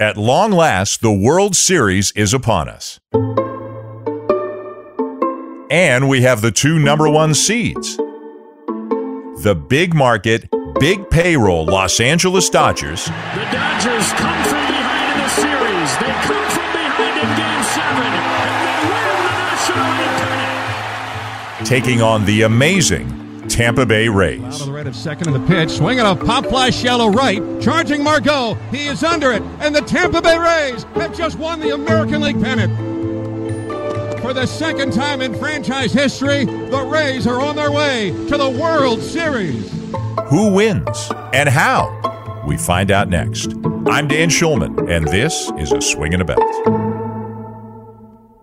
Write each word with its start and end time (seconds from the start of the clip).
At 0.00 0.16
long 0.16 0.50
last, 0.50 1.02
the 1.02 1.12
World 1.12 1.54
Series 1.54 2.10
is 2.12 2.32
upon 2.32 2.70
us. 2.70 3.00
And 5.70 6.08
we 6.08 6.22
have 6.22 6.40
the 6.40 6.50
two 6.50 6.78
number 6.78 7.06
one 7.06 7.34
seeds. 7.34 7.98
The 9.42 9.54
big 9.54 9.92
market, 9.92 10.48
big 10.80 11.10
payroll 11.10 11.66
Los 11.66 12.00
Angeles 12.00 12.48
Dodgers. 12.48 13.04
The 13.04 13.12
Dodgers 13.52 14.10
come 14.14 14.42
from 14.44 14.66
behind 14.72 15.12
in 15.12 15.20
the 15.20 15.28
series. 15.28 15.92
They 15.98 16.12
come 16.24 16.48
from 16.48 16.72
behind 16.72 17.20
in 17.20 17.28
game 17.36 17.62
seven. 17.68 18.00
And 18.00 18.64
they 18.64 18.80
win 18.88 19.12
the 19.20 19.28
National 19.36 19.84
League 21.60 21.66
taking 21.66 22.00
on 22.00 22.24
the 22.24 22.40
amazing 22.40 23.19
Tampa 23.50 23.84
Bay 23.84 24.08
Rays. 24.08 24.40
Out 24.42 24.60
on 24.62 24.68
the 24.68 24.72
right 24.72 24.86
of 24.86 24.94
second 24.94 25.26
in 25.26 25.34
the 25.34 25.46
pitch, 25.46 25.70
swinging 25.70 26.06
a 26.06 26.14
pop 26.14 26.46
fly 26.46 26.70
shallow 26.70 27.08
right, 27.08 27.42
charging 27.60 28.02
Margot. 28.02 28.54
He 28.70 28.86
is 28.86 29.02
under 29.02 29.32
it, 29.32 29.42
and 29.58 29.74
the 29.74 29.80
Tampa 29.80 30.22
Bay 30.22 30.38
Rays 30.38 30.84
have 30.94 31.14
just 31.16 31.36
won 31.36 31.58
the 31.60 31.74
American 31.74 32.22
League 32.22 32.40
pennant. 32.40 32.72
For 34.20 34.32
the 34.32 34.46
second 34.46 34.92
time 34.92 35.20
in 35.20 35.34
franchise 35.34 35.92
history, 35.92 36.44
the 36.44 36.88
Rays 36.88 37.26
are 37.26 37.40
on 37.40 37.56
their 37.56 37.72
way 37.72 38.10
to 38.28 38.36
the 38.36 38.48
World 38.48 39.02
Series. 39.02 39.70
Who 40.28 40.54
wins 40.54 41.10
and 41.32 41.48
how? 41.48 42.42
We 42.46 42.56
find 42.56 42.90
out 42.90 43.08
next. 43.08 43.52
I'm 43.88 44.06
Dan 44.06 44.28
Shulman, 44.28 44.88
and 44.88 45.08
this 45.08 45.50
is 45.58 45.72
a 45.72 45.80
swing 45.80 46.14
and 46.14 46.22
a 46.22 46.24
belt. 46.24 46.89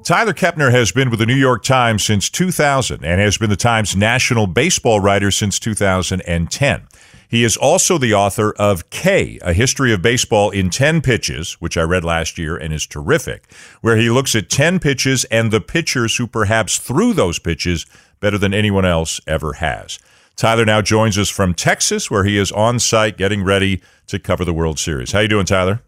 Tyler 0.07 0.31
Kepner 0.31 0.71
has 0.71 0.93
been 0.93 1.09
with 1.09 1.19
the 1.19 1.25
New 1.25 1.35
York 1.35 1.63
Times 1.63 2.01
since 2.01 2.29
2000 2.29 3.03
and 3.03 3.19
has 3.19 3.37
been 3.37 3.49
the 3.49 3.57
Times 3.57 3.93
national 3.93 4.47
baseball 4.47 5.01
writer 5.01 5.31
since 5.31 5.59
2010. 5.59 6.87
He 7.27 7.43
is 7.43 7.57
also 7.57 7.97
the 7.97 8.13
author 8.13 8.53
of 8.53 8.89
K, 8.89 9.37
A 9.41 9.51
History 9.51 9.91
of 9.91 10.01
Baseball 10.01 10.49
in 10.49 10.69
10 10.69 11.01
Pitches, 11.01 11.55
which 11.55 11.75
I 11.75 11.81
read 11.81 12.05
last 12.05 12.37
year 12.37 12.55
and 12.55 12.73
is 12.73 12.87
terrific, 12.87 13.51
where 13.81 13.97
he 13.97 14.09
looks 14.09 14.33
at 14.33 14.49
10 14.49 14.79
pitches 14.79 15.25
and 15.25 15.51
the 15.51 15.59
pitchers 15.59 16.15
who 16.15 16.25
perhaps 16.25 16.77
threw 16.77 17.11
those 17.11 17.37
pitches 17.37 17.85
better 18.21 18.37
than 18.37 18.53
anyone 18.53 18.85
else 18.85 19.19
ever 19.27 19.55
has. 19.55 19.99
Tyler 20.37 20.63
now 20.63 20.81
joins 20.81 21.17
us 21.17 21.27
from 21.27 21.53
Texas, 21.53 22.09
where 22.09 22.23
he 22.23 22.37
is 22.37 22.49
on 22.53 22.79
site 22.79 23.17
getting 23.17 23.43
ready 23.43 23.81
to 24.05 24.19
cover 24.19 24.45
the 24.45 24.53
World 24.53 24.79
Series. 24.79 25.11
How 25.11 25.19
you 25.19 25.27
doing, 25.27 25.45
Tyler? 25.45 25.81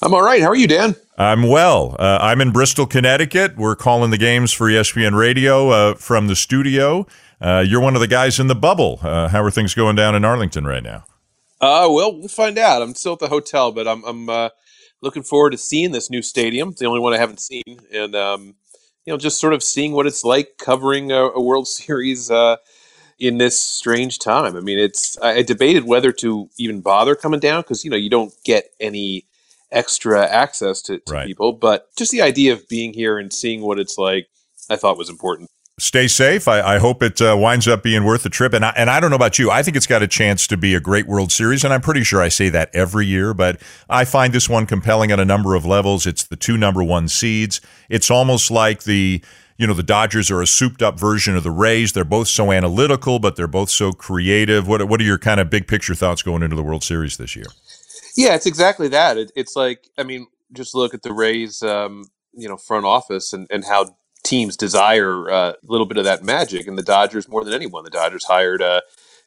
I'm 0.00 0.14
all 0.14 0.22
right. 0.22 0.40
How 0.40 0.48
are 0.48 0.56
you, 0.56 0.68
Dan? 0.68 0.94
I'm 1.16 1.48
well. 1.48 1.96
Uh, 1.98 2.18
I'm 2.20 2.40
in 2.40 2.52
Bristol, 2.52 2.86
Connecticut. 2.86 3.56
We're 3.56 3.74
calling 3.74 4.12
the 4.12 4.18
games 4.18 4.52
for 4.52 4.68
ESPN 4.68 5.18
Radio 5.18 5.70
uh, 5.70 5.94
from 5.94 6.28
the 6.28 6.36
studio. 6.36 7.04
Uh, 7.40 7.64
you're 7.66 7.80
one 7.80 7.96
of 7.96 8.00
the 8.00 8.06
guys 8.06 8.38
in 8.38 8.46
the 8.46 8.54
bubble. 8.54 9.00
Uh, 9.02 9.26
how 9.26 9.42
are 9.42 9.50
things 9.50 9.74
going 9.74 9.96
down 9.96 10.14
in 10.14 10.24
Arlington 10.24 10.64
right 10.64 10.84
now? 10.84 11.04
Uh, 11.60 11.88
well, 11.90 12.16
we'll 12.16 12.28
find 12.28 12.58
out. 12.58 12.80
I'm 12.80 12.94
still 12.94 13.14
at 13.14 13.18
the 13.18 13.28
hotel, 13.28 13.72
but 13.72 13.88
I'm 13.88 14.04
I'm 14.04 14.28
uh, 14.28 14.50
looking 15.00 15.24
forward 15.24 15.50
to 15.50 15.58
seeing 15.58 15.90
this 15.90 16.10
new 16.10 16.22
stadium. 16.22 16.68
It's 16.68 16.80
the 16.80 16.86
only 16.86 17.00
one 17.00 17.12
I 17.12 17.18
haven't 17.18 17.40
seen, 17.40 17.80
and 17.92 18.14
um, 18.14 18.54
you 19.04 19.12
know, 19.12 19.16
just 19.16 19.40
sort 19.40 19.52
of 19.52 19.64
seeing 19.64 19.94
what 19.94 20.06
it's 20.06 20.22
like 20.22 20.58
covering 20.58 21.10
a, 21.10 21.24
a 21.24 21.42
World 21.42 21.66
Series 21.68 22.30
uh, 22.30 22.58
in 23.18 23.38
this 23.38 23.60
strange 23.60 24.20
time. 24.20 24.56
I 24.56 24.60
mean, 24.60 24.78
it's 24.78 25.18
I, 25.18 25.38
I 25.38 25.42
debated 25.42 25.84
whether 25.84 26.12
to 26.12 26.48
even 26.56 26.82
bother 26.82 27.16
coming 27.16 27.40
down 27.40 27.62
because 27.62 27.84
you 27.84 27.90
know 27.90 27.96
you 27.96 28.10
don't 28.10 28.32
get 28.44 28.66
any 28.78 29.24
extra 29.70 30.26
access 30.26 30.82
to, 30.82 30.98
to 30.98 31.12
Right. 31.12 31.26
people, 31.26 31.52
but 31.52 31.88
just 31.96 32.10
the 32.10 32.22
idea 32.22 32.52
of 32.52 32.68
being 32.68 32.92
here 32.92 33.18
and 33.18 33.32
seeing 33.32 33.62
what 33.62 33.78
it's 33.78 33.98
like, 33.98 34.28
I 34.70 34.76
thought 34.76 34.98
was 34.98 35.08
important. 35.08 35.48
Stay 35.80 36.08
safe. 36.08 36.48
I, 36.48 36.74
I 36.74 36.78
hope 36.78 37.04
it 37.04 37.22
uh, 37.22 37.36
winds 37.38 37.68
up 37.68 37.84
being 37.84 38.02
worth 38.02 38.24
the 38.24 38.28
trip. 38.30 38.52
And 38.52 38.64
I, 38.64 38.72
and 38.76 38.90
I 38.90 38.98
don't 38.98 39.10
know 39.10 39.16
about 39.16 39.38
you. 39.38 39.48
I 39.48 39.62
think 39.62 39.76
it's 39.76 39.86
got 39.86 40.02
a 40.02 40.08
chance 40.08 40.48
to 40.48 40.56
be 40.56 40.74
a 40.74 40.80
great 40.80 41.06
World 41.06 41.30
Series, 41.30 41.62
and 41.62 41.72
I'm 41.72 41.80
pretty 41.82 42.02
sure 42.02 42.20
I 42.20 42.30
say 42.30 42.48
that 42.48 42.68
every 42.74 43.06
year. 43.06 43.32
But 43.32 43.62
I 43.88 44.04
find 44.04 44.32
this 44.32 44.48
one 44.48 44.66
compelling 44.66 45.12
on 45.12 45.20
a 45.20 45.24
number 45.24 45.54
of 45.54 45.64
levels. 45.64 46.04
It's 46.04 46.24
the 46.24 46.34
two 46.34 46.56
number 46.56 46.82
one 46.82 47.06
seeds. 47.06 47.60
It's 47.88 48.10
almost 48.10 48.50
like 48.50 48.82
the 48.84 49.22
you 49.56 49.68
know 49.68 49.74
the 49.74 49.84
Dodgers 49.84 50.32
are 50.32 50.42
a 50.42 50.48
souped 50.48 50.82
up 50.82 50.98
version 50.98 51.36
of 51.36 51.44
the 51.44 51.52
Rays. 51.52 51.92
They're 51.92 52.04
both 52.04 52.26
so 52.26 52.50
analytical, 52.50 53.20
but 53.20 53.36
they're 53.36 53.46
both 53.46 53.70
so 53.70 53.92
creative. 53.92 54.66
What 54.66 54.82
what 54.88 55.00
are 55.00 55.04
your 55.04 55.18
kind 55.18 55.38
of 55.38 55.48
big 55.48 55.68
picture 55.68 55.94
thoughts 55.94 56.22
going 56.22 56.42
into 56.42 56.56
the 56.56 56.62
World 56.64 56.82
Series 56.82 57.18
this 57.18 57.36
year? 57.36 57.46
Yeah, 58.18 58.34
it's 58.34 58.46
exactly 58.46 58.88
that. 58.88 59.16
It, 59.16 59.32
it's 59.36 59.56
like, 59.56 59.90
I 59.96 60.02
mean, 60.02 60.26
just 60.52 60.74
look 60.74 60.92
at 60.92 61.02
the 61.04 61.14
Rays, 61.14 61.62
um, 61.62 62.06
you 62.34 62.48
know, 62.48 62.58
front 62.58 62.84
office 62.84 63.32
and, 63.32 63.46
and 63.50 63.64
how 63.64 63.96
teams 64.24 64.56
desire 64.56 65.30
uh, 65.30 65.52
a 65.52 65.56
little 65.64 65.86
bit 65.86 65.98
of 65.98 66.04
that 66.04 66.24
magic. 66.24 66.66
And 66.66 66.76
the 66.76 66.82
Dodgers, 66.84 67.28
more 67.28 67.44
than 67.44 67.54
anyone, 67.54 67.84
the 67.84 67.90
Dodgers 67.90 68.24
hired, 68.24 68.60
uh, 68.60 68.82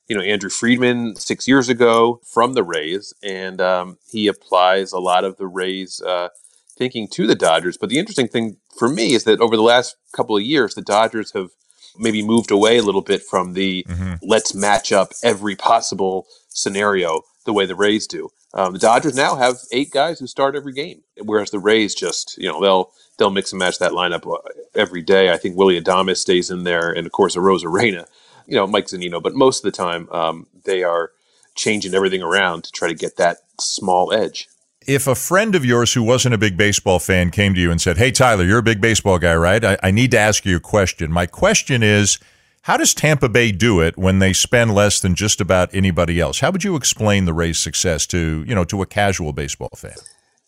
you 0.09 0.17
know, 0.17 0.23
Andrew 0.23 0.51
Friedman 0.51 1.15
six 1.15 1.47
years 1.47 1.69
ago 1.69 2.21
from 2.31 2.53
the 2.53 2.63
Rays, 2.63 3.13
and 3.23 3.61
um, 3.61 3.97
he 4.11 4.27
applies 4.27 4.93
a 4.93 4.99
lot 4.99 5.25
of 5.25 5.37
the 5.37 5.47
Rays' 5.47 6.01
uh, 6.01 6.29
thinking 6.77 7.07
to 7.13 7.27
the 7.27 7.35
Dodgers. 7.35 7.77
But 7.77 7.89
the 7.89 7.99
interesting 7.99 8.27
thing 8.27 8.57
for 8.77 8.89
me 8.89 9.13
is 9.13 9.23
that 9.25 9.41
over 9.41 9.55
the 9.55 9.63
last 9.63 9.95
couple 10.13 10.37
of 10.37 10.43
years, 10.43 10.75
the 10.75 10.83
Dodgers 10.83 11.33
have 11.33 11.51
maybe 11.97 12.23
moved 12.23 12.51
away 12.51 12.77
a 12.77 12.83
little 12.83 13.01
bit 13.01 13.23
from 13.23 13.53
the 13.55 13.85
let's 14.21 14.53
match 14.53 14.91
up 14.91 15.13
every 15.23 15.55
possible 15.55 16.27
scenario 16.49 17.21
the 17.45 17.53
way 17.53 17.65
the 17.65 17.75
Rays 17.75 18.05
do. 18.07 18.29
Um, 18.53 18.73
the 18.73 18.79
Dodgers 18.79 19.15
now 19.15 19.35
have 19.35 19.57
eight 19.71 19.91
guys 19.91 20.19
who 20.19 20.27
start 20.27 20.55
every 20.55 20.73
game, 20.73 21.03
whereas 21.23 21.51
the 21.51 21.59
Rays 21.59 21.95
just 21.95 22.37
you 22.37 22.51
know 22.51 22.61
they'll 22.61 22.91
they'll 23.17 23.29
mix 23.29 23.51
and 23.51 23.59
match 23.59 23.79
that 23.79 23.93
lineup 23.93 24.31
uh, 24.31 24.39
every 24.75 25.01
day. 25.01 25.31
I 25.31 25.37
think 25.37 25.57
Willy 25.57 25.81
Adames 25.81 26.17
stays 26.17 26.51
in 26.51 26.63
there, 26.63 26.91
and 26.91 27.05
of 27.05 27.13
course 27.13 27.35
Arozarena, 27.35 28.07
you 28.47 28.55
know 28.55 28.67
Mike 28.67 28.87
Zunino. 28.87 29.21
But 29.21 29.35
most 29.35 29.63
of 29.63 29.71
the 29.71 29.77
time, 29.77 30.09
um, 30.11 30.47
they 30.65 30.83
are 30.83 31.11
changing 31.55 31.93
everything 31.93 32.21
around 32.21 32.63
to 32.65 32.71
try 32.71 32.87
to 32.87 32.95
get 32.95 33.17
that 33.17 33.37
small 33.59 34.13
edge. 34.13 34.47
If 34.87 35.05
a 35.05 35.15
friend 35.15 35.53
of 35.53 35.63
yours 35.63 35.93
who 35.93 36.01
wasn't 36.01 36.33
a 36.33 36.39
big 36.39 36.57
baseball 36.57 36.97
fan 36.97 37.29
came 37.29 37.53
to 37.53 37.59
you 37.59 37.69
and 37.69 37.79
said, 37.79 37.97
Hey, 37.97 38.09
Tyler, 38.11 38.43
you're 38.43 38.59
a 38.59 38.63
big 38.63 38.81
baseball 38.81 39.19
guy, 39.19 39.35
right? 39.35 39.63
I, 39.63 39.77
I 39.83 39.91
need 39.91 40.09
to 40.11 40.17
ask 40.17 40.43
you 40.43 40.55
a 40.55 40.59
question. 40.59 41.11
My 41.11 41.27
question 41.27 41.83
is, 41.83 42.17
how 42.63 42.77
does 42.77 42.93
Tampa 42.93 43.27
Bay 43.27 43.51
do 43.51 43.79
it 43.79 43.97
when 43.97 44.19
they 44.19 44.33
spend 44.33 44.73
less 44.73 44.99
than 44.99 45.15
just 45.15 45.41
about 45.41 45.73
anybody 45.73 46.19
else? 46.19 46.39
How 46.41 46.51
would 46.51 46.63
you 46.63 46.75
explain 46.75 47.25
the 47.25 47.33
Rays' 47.33 47.59
success 47.59 48.05
to, 48.07 48.43
you 48.47 48.53
know, 48.53 48.63
to 48.65 48.81
a 48.81 48.85
casual 48.85 49.33
baseball 49.33 49.71
fan? 49.75 49.95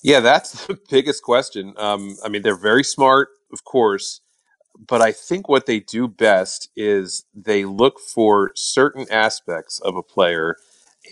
Yeah, 0.04 0.20
that's 0.20 0.66
the 0.68 0.80
biggest 0.90 1.24
question. 1.24 1.74
Um, 1.78 2.16
I 2.24 2.30
mean, 2.30 2.44
they're 2.44 2.56
very 2.56 2.84
smart, 2.84 3.30
of 3.52 3.64
course, 3.64 4.22
but 4.88 5.02
I 5.02 5.12
think 5.12 5.50
what 5.50 5.66
they 5.66 5.80
do 5.80 6.08
best 6.08 6.70
is 6.76 7.26
they 7.34 7.66
look 7.66 8.00
for 8.00 8.52
certain 8.56 9.08
aspects 9.12 9.80
of 9.80 9.96
a 9.96 10.04
player 10.04 10.58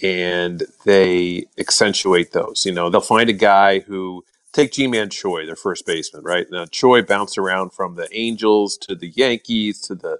and 0.03 0.63
they 0.85 1.45
accentuate 1.57 2.31
those. 2.31 2.66
You 2.66 2.73
know, 2.73 2.90
they'll 2.90 3.01
find 3.01 3.29
a 3.29 3.34
guy 3.34 3.79
who 3.79 4.23
take 4.51 4.72
Ji-Man 4.72 5.09
Choi, 5.09 5.45
their 5.45 5.56
first 5.56 5.85
baseman, 5.85 6.23
right? 6.23 6.45
Now 6.50 6.66
Choi 6.66 7.01
bounced 7.01 7.38
around 7.38 7.72
from 7.73 7.95
the 7.95 8.07
Angels 8.11 8.78
to 8.79 8.95
the 8.95 9.09
Yankees 9.09 9.79
to 9.81 9.95
the 9.95 10.19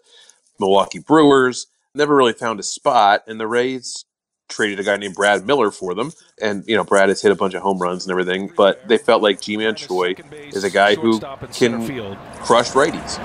Milwaukee 0.62 1.00
Brewers, 1.00 1.68
never 1.94 2.16
really 2.16 2.32
found 2.32 2.60
a 2.62 2.64
spot, 2.64 3.24
and 3.28 3.38
the 3.38 3.48
Rays 3.48 4.06
traded 4.48 4.80
a 4.80 4.84
guy 4.84 4.98
named 4.98 5.16
Brad 5.16 5.46
Miller 5.46 5.72
for 5.72 5.96
them. 5.96 6.12
And, 6.42 6.64
you 6.68 6.76
know, 6.76 6.84
Brad 6.84 7.10
has 7.10 7.22
hit 7.22 7.32
a 7.32 7.36
bunch 7.36 7.54
of 7.54 7.62
home 7.62 7.80
runs 7.80 8.06
and 8.06 8.12
everything, 8.12 8.52
but 8.56 8.88
they 8.88 8.98
felt 8.98 9.22
like 9.22 9.42
Ji-Man 9.42 9.76
Choi 9.76 10.16
is 10.52 10.64
a 10.64 10.70
guy 10.70 10.96
who 10.96 11.20
can 11.54 11.88
crush 12.44 12.72
righties. 12.72 13.18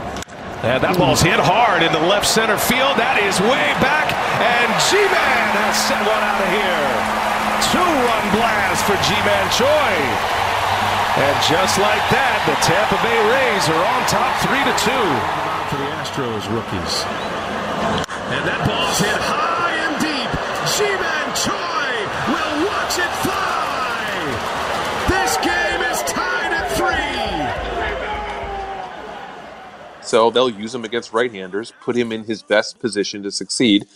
And 0.63 0.83
that 0.83 0.97
ball's 0.97 1.21
hit 1.21 1.39
hard 1.39 1.83
into 1.83 1.99
left 2.07 2.27
center 2.27 2.57
field. 2.57 2.97
That 2.97 3.21
is 3.23 3.39
way 3.43 3.71
back. 3.83 4.09
And 4.41 4.71
Ji-Man 4.89 5.47
has 5.63 5.77
sent 5.77 6.01
one 6.07 6.23
out 6.23 6.41
of 6.43 6.51
here. 6.51 6.91
Two-run 7.75 8.25
blast 8.35 8.83
for 8.87 8.97
Ji-Man 9.05 9.47
Choi. 9.53 9.93
And 11.17 11.37
just 11.49 11.81
like 11.81 12.03
that, 12.13 12.39
the 12.45 12.57
Tampa 12.61 12.99
Bay 13.01 13.21
Rays 13.31 13.65
are 13.73 13.85
on 13.85 14.01
top 14.09 14.33
three 14.45 14.61
to 14.65 14.75
two. 14.81 15.46
Astros 16.07 16.47
rookies. 16.55 17.03
And 18.31 18.47
that 18.47 18.63
ball's 18.65 18.99
hit 19.03 19.21
high 19.27 19.75
and 19.75 19.99
deep. 19.99 20.31
Ji-Man 20.79 21.29
Choi 21.35 21.91
will 22.31 22.63
watch 22.71 22.95
it 23.03 23.11
fly. 23.27 24.07
This 25.11 25.37
game 25.43 25.83
is 25.91 25.99
tied 26.07 26.53
at 26.55 26.71
three. 26.79 27.19
So 30.07 30.31
they'll 30.31 30.49
use 30.49 30.73
him 30.73 30.85
against 30.85 31.13
right-handers, 31.13 31.73
put 31.81 31.97
him 31.97 32.13
in 32.13 32.23
his 32.23 32.41
best 32.41 32.79
position 32.79 33.25
to 33.25 33.33
succeed. 33.33 33.87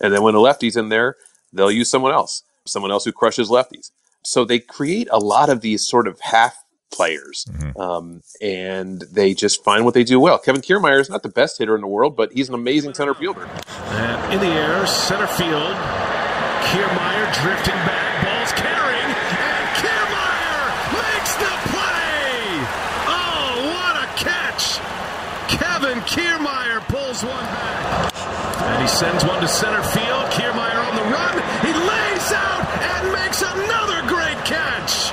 And 0.00 0.12
then 0.12 0.22
when 0.22 0.34
a 0.34 0.40
lefty's 0.40 0.76
in 0.76 0.88
there, 0.88 1.14
they'll 1.52 1.70
use 1.70 1.88
someone 1.88 2.10
else, 2.12 2.42
someone 2.66 2.90
else 2.90 3.04
who 3.04 3.12
crushes 3.12 3.50
lefties. 3.50 3.92
So 4.24 4.44
they 4.44 4.58
create 4.58 5.06
a 5.12 5.20
lot 5.20 5.48
of 5.48 5.60
these 5.60 5.86
sort 5.86 6.08
of 6.08 6.18
half 6.20 6.61
players, 6.92 7.46
um, 7.76 8.22
and 8.40 9.00
they 9.10 9.34
just 9.34 9.64
find 9.64 9.84
what 9.84 9.94
they 9.94 10.04
do 10.04 10.20
well. 10.20 10.38
Kevin 10.38 10.60
Kiermaier 10.60 11.00
is 11.00 11.10
not 11.10 11.22
the 11.22 11.28
best 11.28 11.58
hitter 11.58 11.74
in 11.74 11.80
the 11.80 11.88
world, 11.88 12.16
but 12.16 12.32
he's 12.32 12.48
an 12.48 12.54
amazing 12.54 12.94
center 12.94 13.14
fielder. 13.14 13.44
And 13.44 14.34
in 14.34 14.40
the 14.40 14.54
air, 14.54 14.86
center 14.86 15.26
field. 15.26 15.76
Kiermaier 16.72 17.26
drifting 17.42 17.80
back, 17.84 18.24
ball's 18.24 18.52
carrying, 18.56 19.12
and 19.12 19.64
Kiermaier 19.76 20.64
makes 20.96 21.32
the 21.36 21.52
play. 21.68 22.40
Oh, 23.12 23.76
what 23.76 23.94
a 24.00 24.08
catch! 24.16 24.80
Kevin 25.52 26.00
Kiermaier 26.08 26.80
pulls 26.88 27.24
one 27.24 27.44
back. 27.44 28.12
And 28.62 28.80
he 28.80 28.88
sends 28.88 29.24
one 29.24 29.40
to 29.42 29.48
center 29.48 29.82
field. 29.82 30.24
Kiermaier 30.32 30.80
on 30.88 30.96
the 30.96 31.06
run. 31.12 31.34
He 31.66 31.72
lays 31.74 32.32
out 32.32 32.64
and 32.94 33.12
makes 33.12 33.42
another 33.42 34.00
great 34.08 34.38
catch. 34.46 35.12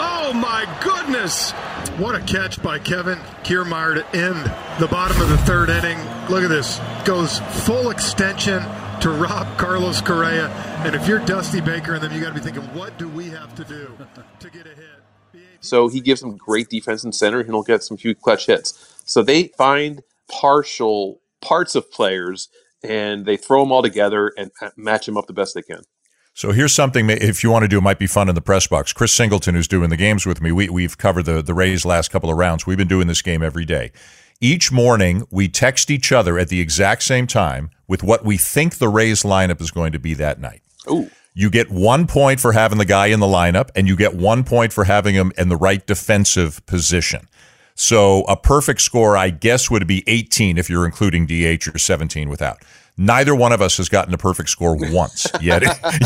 Oh 0.00 0.32
my 0.34 0.58
my 0.58 0.64
goodness. 1.08 1.52
What 1.96 2.14
a 2.14 2.20
catch 2.20 2.62
by 2.62 2.78
Kevin 2.78 3.16
Kiermaier 3.42 3.94
to 3.94 4.16
end 4.16 4.44
the 4.78 4.86
bottom 4.88 5.18
of 5.22 5.30
the 5.30 5.38
third 5.38 5.70
inning. 5.70 5.98
Look 6.28 6.44
at 6.44 6.48
this. 6.48 6.78
Goes 7.06 7.38
full 7.64 7.88
extension 7.88 8.62
to 9.00 9.10
rob 9.10 9.56
Carlos 9.56 10.02
Correa. 10.02 10.48
And 10.84 10.94
if 10.94 11.08
you're 11.08 11.20
Dusty 11.20 11.62
Baker 11.62 11.94
and 11.94 12.02
them, 12.02 12.12
you 12.12 12.20
got 12.20 12.28
to 12.28 12.34
be 12.34 12.40
thinking, 12.40 12.62
what 12.74 12.98
do 12.98 13.08
we 13.08 13.30
have 13.30 13.54
to 13.54 13.64
do 13.64 13.96
to 14.38 14.50
get 14.50 14.66
ahead? 14.66 15.42
So 15.60 15.88
he 15.88 16.00
gives 16.00 16.20
them 16.20 16.36
great 16.36 16.68
defense 16.68 17.04
in 17.04 17.12
center, 17.12 17.40
and 17.40 17.48
he'll 17.48 17.62
get 17.62 17.82
some 17.82 17.96
huge 17.96 18.20
clutch 18.20 18.44
hits. 18.44 19.02
So 19.06 19.22
they 19.22 19.44
find 19.44 20.02
partial 20.30 21.20
parts 21.40 21.74
of 21.74 21.90
players 21.90 22.50
and 22.82 23.24
they 23.24 23.38
throw 23.38 23.62
them 23.62 23.72
all 23.72 23.82
together 23.82 24.30
and 24.36 24.50
match 24.76 25.06
them 25.06 25.16
up 25.16 25.26
the 25.26 25.32
best 25.32 25.54
they 25.54 25.62
can. 25.62 25.84
So 26.38 26.52
here's 26.52 26.72
something 26.72 27.10
if 27.10 27.42
you 27.42 27.50
want 27.50 27.64
to 27.64 27.68
do, 27.68 27.78
it 27.78 27.80
might 27.80 27.98
be 27.98 28.06
fun 28.06 28.28
in 28.28 28.36
the 28.36 28.40
press 28.40 28.68
box. 28.68 28.92
Chris 28.92 29.12
Singleton, 29.12 29.56
who's 29.56 29.66
doing 29.66 29.90
the 29.90 29.96
games 29.96 30.24
with 30.24 30.40
me, 30.40 30.52
we, 30.52 30.68
we've 30.68 30.96
covered 30.96 31.24
the, 31.24 31.42
the 31.42 31.52
Rays 31.52 31.84
last 31.84 32.12
couple 32.12 32.30
of 32.30 32.36
rounds. 32.36 32.64
We've 32.64 32.78
been 32.78 32.86
doing 32.86 33.08
this 33.08 33.22
game 33.22 33.42
every 33.42 33.64
day. 33.64 33.90
Each 34.40 34.70
morning, 34.70 35.26
we 35.32 35.48
text 35.48 35.90
each 35.90 36.12
other 36.12 36.38
at 36.38 36.48
the 36.48 36.60
exact 36.60 37.02
same 37.02 37.26
time 37.26 37.70
with 37.88 38.04
what 38.04 38.24
we 38.24 38.36
think 38.36 38.76
the 38.76 38.88
Rays 38.88 39.24
lineup 39.24 39.60
is 39.60 39.72
going 39.72 39.90
to 39.90 39.98
be 39.98 40.14
that 40.14 40.38
night. 40.38 40.62
Ooh. 40.88 41.10
You 41.34 41.50
get 41.50 41.72
one 41.72 42.06
point 42.06 42.38
for 42.38 42.52
having 42.52 42.78
the 42.78 42.84
guy 42.84 43.08
in 43.08 43.18
the 43.18 43.26
lineup, 43.26 43.70
and 43.74 43.88
you 43.88 43.96
get 43.96 44.14
one 44.14 44.44
point 44.44 44.72
for 44.72 44.84
having 44.84 45.16
him 45.16 45.32
in 45.36 45.48
the 45.48 45.56
right 45.56 45.84
defensive 45.84 46.64
position. 46.66 47.26
So 47.74 48.22
a 48.28 48.36
perfect 48.36 48.80
score, 48.82 49.16
I 49.16 49.30
guess, 49.30 49.72
would 49.72 49.88
be 49.88 50.04
18 50.06 50.56
if 50.56 50.70
you're 50.70 50.86
including 50.86 51.26
DH 51.26 51.66
or 51.66 51.78
17 51.78 52.28
without. 52.28 52.62
Neither 52.98 53.32
one 53.34 53.52
of 53.52 53.62
us 53.62 53.76
has 53.76 53.88
gotten 53.88 54.12
a 54.12 54.18
perfect 54.18 54.50
score 54.50 54.76
once 54.92 55.28
yet, 55.40 55.62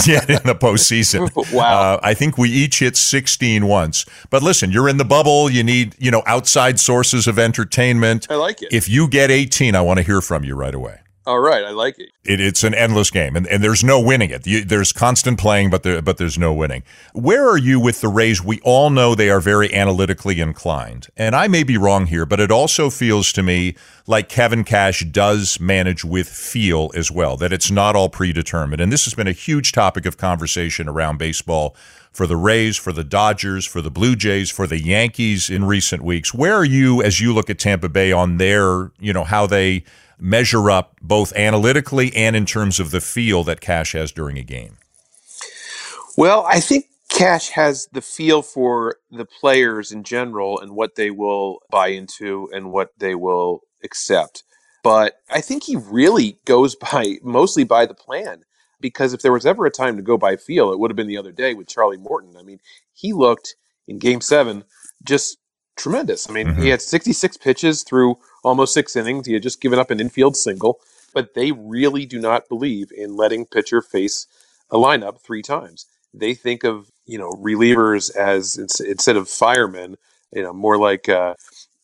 yet 0.07 0.29
in 0.29 0.43
the 0.45 0.55
postseason. 0.55 1.31
Wow. 1.53 1.95
Uh, 1.95 2.01
I 2.03 2.15
think 2.15 2.39
we 2.39 2.51
each 2.51 2.79
hit 2.79 2.97
16 2.97 3.67
once. 3.67 4.07
But 4.31 4.43
listen, 4.43 4.71
you're 4.71 4.89
in 4.89 4.97
the 4.97 5.05
bubble. 5.05 5.51
You 5.51 5.63
need, 5.63 5.95
you 5.99 6.11
know, 6.11 6.23
outside 6.27 6.79
sources 6.79 7.27
of 7.27 7.39
entertainment. 7.39 8.27
I 8.31 8.37
like 8.37 8.63
it. 8.63 8.69
If 8.73 8.89
you 8.89 9.09
get 9.09 9.31
18, 9.31 9.75
I 9.75 9.81
want 9.81 9.99
to 9.99 10.03
hear 10.03 10.21
from 10.21 10.45
you 10.45 10.55
right 10.55 10.75
away. 10.75 11.01
All 11.25 11.39
right, 11.39 11.65
I 11.65 11.71
like 11.71 12.01
it. 12.01 12.11
it 12.25 12.41
it's 12.41 12.65
an 12.65 12.75
endless 12.75 13.13
game, 13.13 13.37
and, 13.37 13.47
and 13.47 13.63
there's 13.63 13.85
no 13.85 14.01
winning 14.01 14.31
it. 14.31 14.45
You, 14.45 14.65
there's 14.65 14.93
constant 14.93 15.39
playing, 15.39 15.71
but 15.71 15.85
there, 15.85 16.03
but 16.03 16.17
there's 16.17 16.37
no 16.37 16.53
winning. 16.53 16.83
Where 17.13 17.49
are 17.49 17.57
you 17.57 17.79
with 17.79 18.01
the 18.01 18.09
Rays? 18.09 18.43
We 18.43 18.59
all 18.63 18.91
know 18.91 19.15
they 19.15 19.31
are 19.31 19.41
very 19.41 19.73
analytically 19.73 20.41
inclined, 20.41 21.07
and 21.17 21.37
I 21.37 21.47
may 21.47 21.63
be 21.63 21.77
wrong 21.77 22.07
here, 22.07 22.27
but 22.27 22.41
it 22.41 22.51
also 22.51 22.91
feels 22.91 23.33
to 23.35 23.43
me 23.45 23.77
like 24.09 24.29
Kevin 24.29 24.65
Cash 24.65 25.05
does 25.13 25.61
manage 25.61 26.05
with 26.05 26.29
feel 26.29 26.91
as 26.97 27.09
well. 27.09 27.37
That 27.37 27.53
it's 27.53 27.71
not 27.71 27.95
all 27.95 28.09
predetermined, 28.09 28.81
and 28.81 28.93
this 28.93 29.05
has 29.05 29.15
been 29.15 29.29
a 29.29 29.33
huge 29.33 29.71
topic 29.71 30.07
of 30.07 30.17
conversation 30.17 30.89
around 30.89 31.19
baseball 31.19 31.77
for 32.11 32.27
the 32.27 32.37
Rays, 32.37 32.77
for 32.77 32.93
the 32.93 33.05
Dodgers, 33.05 33.65
for 33.65 33.81
the 33.81 33.93
Blue 33.93 34.17
Jays, 34.17 34.51
for 34.51 34.67
the 34.67 34.81
Yankees 34.81 35.49
in 35.49 35.65
recent 35.65 36.03
weeks. 36.03 36.35
Where 36.35 36.55
are 36.55 36.65
you 36.65 37.01
as 37.01 37.21
you 37.21 37.33
look 37.33 37.49
at 37.49 37.61
Tampa 37.61 37.89
Bay 37.89 38.11
on 38.11 38.39
their, 38.39 38.91
you 38.99 39.13
know, 39.13 39.25
how 39.25 39.47
they 39.47 39.85
measure 40.23 40.71
up 40.71 40.97
both 41.03 41.35
analytically 41.35 42.15
and 42.15 42.37
in 42.37 42.47
terms 42.47 42.79
of 42.79 42.93
the 42.93 43.01
feel 43.01 43.43
that 43.45 43.61
Cash 43.61 43.93
has 43.93 44.13
during 44.13 44.39
a 44.39 44.43
game? 44.43 44.79
Well, 46.17 46.47
I 46.49 46.61
think 46.61 46.87
Cash 47.11 47.51
has 47.51 47.89
the 47.93 48.01
feel 48.01 48.41
for 48.43 48.97
the 49.11 49.27
players 49.27 49.93
in 49.93 50.05
general 50.05 50.61
and 50.61 50.73
what 50.73 50.95
they 50.95 51.11
will 51.11 51.59
buy 51.71 51.89
into 51.89 52.49
and 52.53 52.71
what 52.71 52.91
they 52.99 53.15
will 53.15 53.61
accept. 53.83 54.45
But 54.83 55.17
I 55.31 55.41
think 55.41 55.65
he 55.65 55.77
really 55.77 56.39
goes 56.45 56.75
by 56.93 57.17
mostly 57.23 57.65
by 57.65 57.87
the 57.87 57.95
plan 57.95 58.45
because 58.81 59.13
if 59.13 59.23
there 59.23 59.33
was 59.33 59.47
ever 59.47 59.67
a 59.67 59.71
time 59.71 59.97
to 59.97 60.03
go 60.03 60.17
by 60.17 60.37
feel, 60.37 60.73
it 60.73 60.79
would 60.79 60.91
have 60.91 60.97
been 60.97 61.07
the 61.07 61.19
other 61.19 61.33
day 61.33 61.55
with 61.55 61.69
Charlie 61.69 61.97
Morton. 61.97 62.37
I 62.39 62.43
mean, 62.43 62.61
he 62.93 63.13
looked 63.13 63.55
in 63.89 63.99
game 63.99 64.21
seven 64.21 64.65
just 65.05 65.39
tremendous. 65.77 66.29
I 66.29 66.33
mean, 66.33 66.49
mm-hmm. 66.49 66.63
he 66.63 66.69
had 66.69 66.83
66 66.83 67.37
pitches 67.39 67.83
through 67.83 68.19
almost 68.43 68.75
six 68.75 68.97
innings. 68.97 69.27
He 69.27 69.35
had 69.35 69.43
just 69.43 69.61
given 69.61 69.79
up 69.79 69.91
an 69.91 70.01
infield 70.01 70.37
single, 70.37 70.81
but 71.15 71.35
they 71.35 71.53
really 71.53 72.07
do 72.07 72.21
not 72.21 72.49
believe 72.49 72.91
in 72.97 73.17
letting 73.17 73.47
pitcher 73.47 73.83
face 73.83 74.27
a 74.71 74.77
lineup 74.77 75.21
three 75.21 75.43
times. 75.43 75.87
They 76.15 76.35
think 76.35 76.65
of 76.65 76.91
you 77.07 77.19
know 77.19 77.33
relievers 77.33 78.15
as 78.15 78.57
instead 78.57 79.17
of 79.17 79.29
firemen, 79.29 79.97
you 80.33 80.43
know, 80.43 80.53
more 80.53 80.79
like 80.79 81.09
uh, 81.09 81.35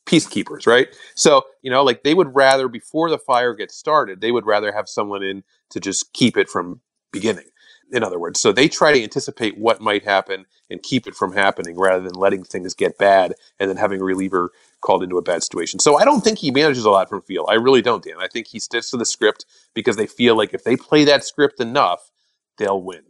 peacekeepers, 0.06 0.66
right? 0.66 0.88
So 1.14 1.44
you 1.62 1.70
know, 1.70 1.82
like 1.82 2.02
they 2.02 2.14
would 2.14 2.34
rather 2.34 2.68
before 2.68 3.10
the 3.10 3.18
fire 3.18 3.54
gets 3.54 3.74
started, 3.74 4.20
they 4.20 4.32
would 4.32 4.46
rather 4.46 4.72
have 4.72 4.88
someone 4.88 5.22
in 5.22 5.44
to 5.70 5.80
just 5.80 6.12
keep 6.12 6.36
it 6.36 6.48
from 6.48 6.80
beginning 7.10 7.46
in 7.92 8.04
other 8.04 8.18
words. 8.18 8.40
So 8.40 8.52
they 8.52 8.68
try 8.68 8.92
to 8.92 9.02
anticipate 9.02 9.58
what 9.58 9.80
might 9.80 10.04
happen 10.04 10.46
and 10.70 10.82
keep 10.82 11.06
it 11.06 11.14
from 11.14 11.32
happening 11.32 11.78
rather 11.78 12.02
than 12.02 12.14
letting 12.14 12.44
things 12.44 12.74
get 12.74 12.98
bad 12.98 13.34
and 13.58 13.70
then 13.70 13.76
having 13.76 14.00
a 14.00 14.04
reliever 14.04 14.50
called 14.80 15.02
into 15.02 15.18
a 15.18 15.22
bad 15.22 15.42
situation. 15.42 15.80
So 15.80 15.98
I 15.98 16.04
don't 16.04 16.22
think 16.22 16.38
he 16.38 16.50
manages 16.50 16.84
a 16.84 16.90
lot 16.90 17.08
from 17.08 17.22
feel. 17.22 17.46
I 17.48 17.54
really 17.54 17.82
don't, 17.82 18.04
Dan. 18.04 18.16
I 18.18 18.28
think 18.28 18.46
he 18.48 18.60
sticks 18.60 18.90
to 18.90 18.96
the 18.96 19.06
script 19.06 19.44
because 19.74 19.96
they 19.96 20.06
feel 20.06 20.36
like 20.36 20.54
if 20.54 20.64
they 20.64 20.76
play 20.76 21.04
that 21.04 21.24
script 21.24 21.60
enough, 21.60 22.10
they'll 22.58 22.82
win. 22.82 23.02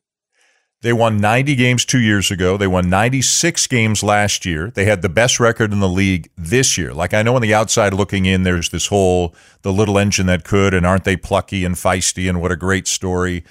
They 0.80 0.92
won 0.92 1.16
90 1.16 1.56
games 1.56 1.84
two 1.84 1.98
years 1.98 2.30
ago. 2.30 2.56
They 2.56 2.69
won 2.69 2.88
96 2.88 3.66
games 3.66 4.04
last 4.04 4.46
year. 4.46 4.70
They 4.70 4.84
had 4.84 5.02
the 5.02 5.08
best 5.08 5.40
record 5.40 5.72
in 5.72 5.80
the 5.80 5.88
league 5.88 6.30
this 6.36 6.78
year. 6.78 6.94
Like 6.94 7.12
I 7.12 7.22
know 7.22 7.34
on 7.34 7.42
the 7.42 7.52
outside 7.52 7.92
looking 7.92 8.26
in, 8.26 8.44
there's 8.44 8.69
this 8.69 8.86
whole 8.86 9.34
the 9.62 9.72
little 9.72 9.98
engine 9.98 10.26
that 10.26 10.44
could, 10.44 10.75
and 10.75 10.86
aren't 10.86 11.02
they 11.02 11.16
plucky 11.16 11.64
and 11.64 11.75
feisty, 11.75 12.28
and 12.28 12.40
what 12.40 12.52
a 12.52 12.56
great 12.56 12.86
story. 12.86 13.42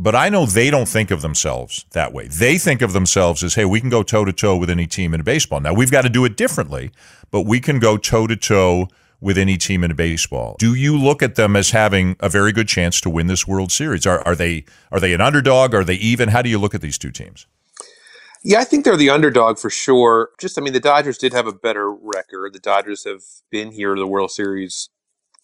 But 0.00 0.14
I 0.14 0.28
know 0.28 0.46
they 0.46 0.70
don't 0.70 0.86
think 0.88 1.10
of 1.10 1.22
themselves 1.22 1.84
that 1.90 2.12
way. 2.12 2.28
They 2.28 2.56
think 2.56 2.82
of 2.82 2.92
themselves 2.92 3.42
as, 3.42 3.56
hey, 3.56 3.64
we 3.64 3.80
can 3.80 3.90
go 3.90 4.04
toe 4.04 4.24
to 4.24 4.32
toe 4.32 4.56
with 4.56 4.70
any 4.70 4.86
team 4.86 5.12
in 5.12 5.22
baseball. 5.22 5.58
Now, 5.60 5.74
we've 5.74 5.90
got 5.90 6.02
to 6.02 6.08
do 6.08 6.24
it 6.24 6.36
differently, 6.36 6.92
but 7.32 7.42
we 7.42 7.58
can 7.58 7.80
go 7.80 7.96
toe 7.96 8.28
to 8.28 8.36
toe 8.36 8.88
with 9.20 9.36
any 9.36 9.56
team 9.56 9.82
in 9.82 9.94
baseball. 9.96 10.54
Do 10.60 10.74
you 10.74 10.96
look 10.96 11.20
at 11.20 11.34
them 11.34 11.56
as 11.56 11.70
having 11.70 12.14
a 12.20 12.28
very 12.28 12.52
good 12.52 12.68
chance 12.68 13.00
to 13.00 13.10
win 13.10 13.26
this 13.26 13.48
World 13.48 13.72
Series? 13.72 14.06
Are, 14.06 14.20
are 14.20 14.36
they 14.36 14.64
are 14.92 15.00
they 15.00 15.12
an 15.12 15.20
underdog? 15.20 15.74
Are 15.74 15.82
they 15.82 15.96
even? 15.96 16.28
How 16.28 16.42
do 16.42 16.48
you 16.48 16.58
look 16.58 16.76
at 16.76 16.80
these 16.80 16.98
two 16.98 17.10
teams? 17.10 17.46
Yeah, 18.44 18.60
I 18.60 18.64
think 18.64 18.84
they're 18.84 18.96
the 18.96 19.10
underdog 19.10 19.58
for 19.58 19.68
sure. 19.68 20.30
Just, 20.38 20.56
I 20.56 20.62
mean, 20.62 20.72
the 20.72 20.78
Dodgers 20.78 21.18
did 21.18 21.32
have 21.32 21.48
a 21.48 21.52
better 21.52 21.90
record. 21.92 22.52
The 22.52 22.60
Dodgers 22.60 23.02
have 23.02 23.22
been 23.50 23.72
here 23.72 23.96
to 23.96 24.00
the 24.00 24.06
World 24.06 24.30
Series 24.30 24.90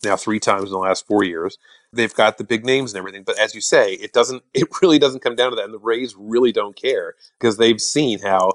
now 0.05 0.17
three 0.17 0.39
times 0.39 0.67
in 0.67 0.71
the 0.71 0.79
last 0.79 1.07
four 1.07 1.25
years 1.25 1.59
they've 1.95 2.15
got 2.15 2.39
the 2.39 2.45
big 2.45 2.65
names 2.65 2.93
and 2.93 2.99
everything. 2.99 3.25
But 3.25 3.39
as 3.39 3.55
you 3.55 3.61
say, 3.61 3.95
it 3.95 4.13
doesn't. 4.13 4.43
It 4.55 4.69
really 4.83 4.99
doesn't 4.99 5.21
come 5.21 5.37
down 5.37 5.51
to 5.51 5.57
that. 5.57 5.65
And 5.65 5.75
the 5.75 5.79
Rays 5.79 6.15
really 6.19 6.53
don't 6.53 6.77
care 6.77 7.15
because 7.39 7.57
they've 7.59 7.81
seen 7.81 8.21
how 8.21 8.53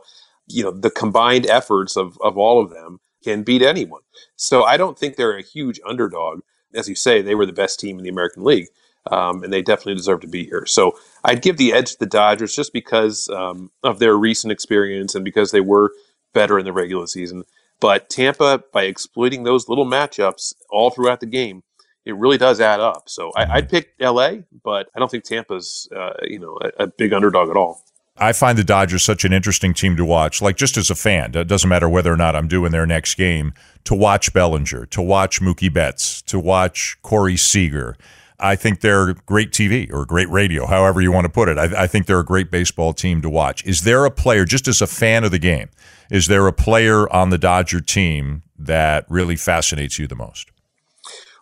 you 0.47 0.63
know 0.63 0.71
the 0.71 0.91
combined 0.91 1.45
efforts 1.47 1.97
of 1.97 2.17
of 2.21 2.37
all 2.37 2.61
of 2.61 2.69
them 2.71 2.99
can 3.23 3.43
beat 3.43 3.61
anyone. 3.61 4.01
So 4.35 4.63
I 4.63 4.77
don't 4.77 4.97
think 4.97 5.15
they're 5.15 5.37
a 5.37 5.43
huge 5.43 5.79
underdog. 5.87 6.41
As 6.73 6.89
you 6.89 6.95
say, 6.95 7.21
they 7.21 7.35
were 7.35 7.45
the 7.45 7.53
best 7.53 7.79
team 7.79 7.97
in 7.97 8.03
the 8.03 8.09
American 8.09 8.43
League, 8.43 8.67
um, 9.11 9.43
and 9.43 9.51
they 9.51 9.61
definitely 9.61 9.95
deserve 9.95 10.21
to 10.21 10.27
be 10.27 10.45
here. 10.45 10.65
So 10.65 10.97
I'd 11.23 11.41
give 11.41 11.57
the 11.57 11.73
edge 11.73 11.93
to 11.93 11.99
the 11.99 12.05
Dodgers 12.05 12.55
just 12.55 12.73
because 12.73 13.27
um, 13.29 13.71
of 13.83 13.99
their 13.99 14.15
recent 14.17 14.51
experience 14.51 15.15
and 15.15 15.25
because 15.25 15.51
they 15.51 15.61
were 15.61 15.93
better 16.33 16.59
in 16.59 16.65
the 16.65 16.73
regular 16.73 17.07
season. 17.07 17.43
But 17.79 18.09
Tampa, 18.09 18.63
by 18.73 18.83
exploiting 18.83 19.43
those 19.43 19.69
little 19.69 19.85
matchups 19.85 20.53
all 20.69 20.91
throughout 20.91 21.21
the 21.21 21.25
game, 21.25 21.63
it 22.05 22.15
really 22.15 22.37
does 22.37 22.59
add 22.59 22.79
up. 22.79 23.09
So 23.09 23.31
I, 23.35 23.55
would 23.57 23.69
pick 23.69 23.93
LA, 23.99 24.37
but 24.63 24.89
I 24.95 24.99
don't 24.99 25.09
think 25.09 25.23
Tampa's 25.23 25.87
uh, 25.95 26.13
you 26.23 26.39
know 26.39 26.57
a, 26.61 26.83
a, 26.83 26.87
big 26.87 27.13
underdog 27.13 27.49
at 27.49 27.57
all. 27.57 27.83
I 28.17 28.33
find 28.33 28.57
the 28.57 28.63
Dodgers 28.63 29.03
such 29.03 29.23
an 29.23 29.31
interesting 29.31 29.73
team 29.73 29.95
to 29.95 30.03
watch. 30.03 30.41
Like 30.41 30.57
just 30.57 30.75
as 30.75 30.89
a 30.89 30.95
fan, 30.95 31.35
it 31.35 31.47
doesn't 31.47 31.69
matter 31.69 31.87
whether 31.87 32.11
or 32.11 32.17
not 32.17 32.35
I'm 32.35 32.47
doing 32.47 32.71
their 32.71 32.85
next 32.85 33.15
game. 33.15 33.53
To 33.85 33.95
watch 33.95 34.33
Bellinger, 34.33 34.85
to 34.87 35.01
watch 35.01 35.41
Mookie 35.41 35.73
Betts, 35.73 36.21
to 36.23 36.37
watch 36.37 36.97
Corey 37.01 37.37
Seager. 37.37 37.95
I 38.39 38.55
think 38.55 38.81
they're 38.81 39.13
great 39.25 39.51
TV 39.51 39.91
or 39.91 40.05
great 40.05 40.29
radio, 40.29 40.65
however 40.65 41.01
you 41.01 41.11
want 41.11 41.25
to 41.25 41.31
put 41.31 41.49
it. 41.49 41.57
I, 41.57 41.83
I 41.83 41.87
think 41.87 42.05
they're 42.05 42.19
a 42.19 42.25
great 42.25 42.51
baseball 42.51 42.93
team 42.93 43.21
to 43.21 43.29
watch. 43.29 43.65
Is 43.65 43.83
there 43.83 44.05
a 44.05 44.11
player, 44.11 44.45
just 44.45 44.67
as 44.67 44.81
a 44.81 44.87
fan 44.87 45.23
of 45.23 45.31
the 45.31 45.39
game, 45.39 45.69
is 46.09 46.27
there 46.27 46.47
a 46.47 46.53
player 46.53 47.11
on 47.13 47.29
the 47.29 47.37
Dodger 47.37 47.81
team 47.81 48.43
that 48.57 49.05
really 49.09 49.35
fascinates 49.35 49.99
you 49.99 50.07
the 50.07 50.15
most? 50.15 50.51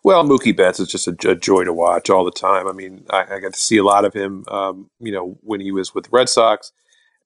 Well, 0.08 0.24
Mookie 0.24 0.56
Betts 0.56 0.80
is 0.80 0.88
just 0.88 1.10
a, 1.10 1.30
a, 1.30 1.36
joy 1.36 1.66
to 1.66 1.74
watch 1.74 2.10
all 2.10 2.24
the 2.24 2.32
time. 2.32 2.66
I 2.66 2.72
mean, 2.72 3.04
I, 3.10 3.26
I 3.30 3.40
got 3.42 3.54
to 3.54 3.60
see 3.60 3.76
a 3.76 3.84
lot 3.84 4.06
of 4.06 4.14
him, 4.14 4.46
um, 4.48 4.90
you 5.02 5.12
know, 5.12 5.38
when 5.42 5.60
he 5.60 5.74
was 5.74 5.94
with 5.94 6.06
the 6.06 6.12
Red 6.14 6.30
Sox. 6.30 6.72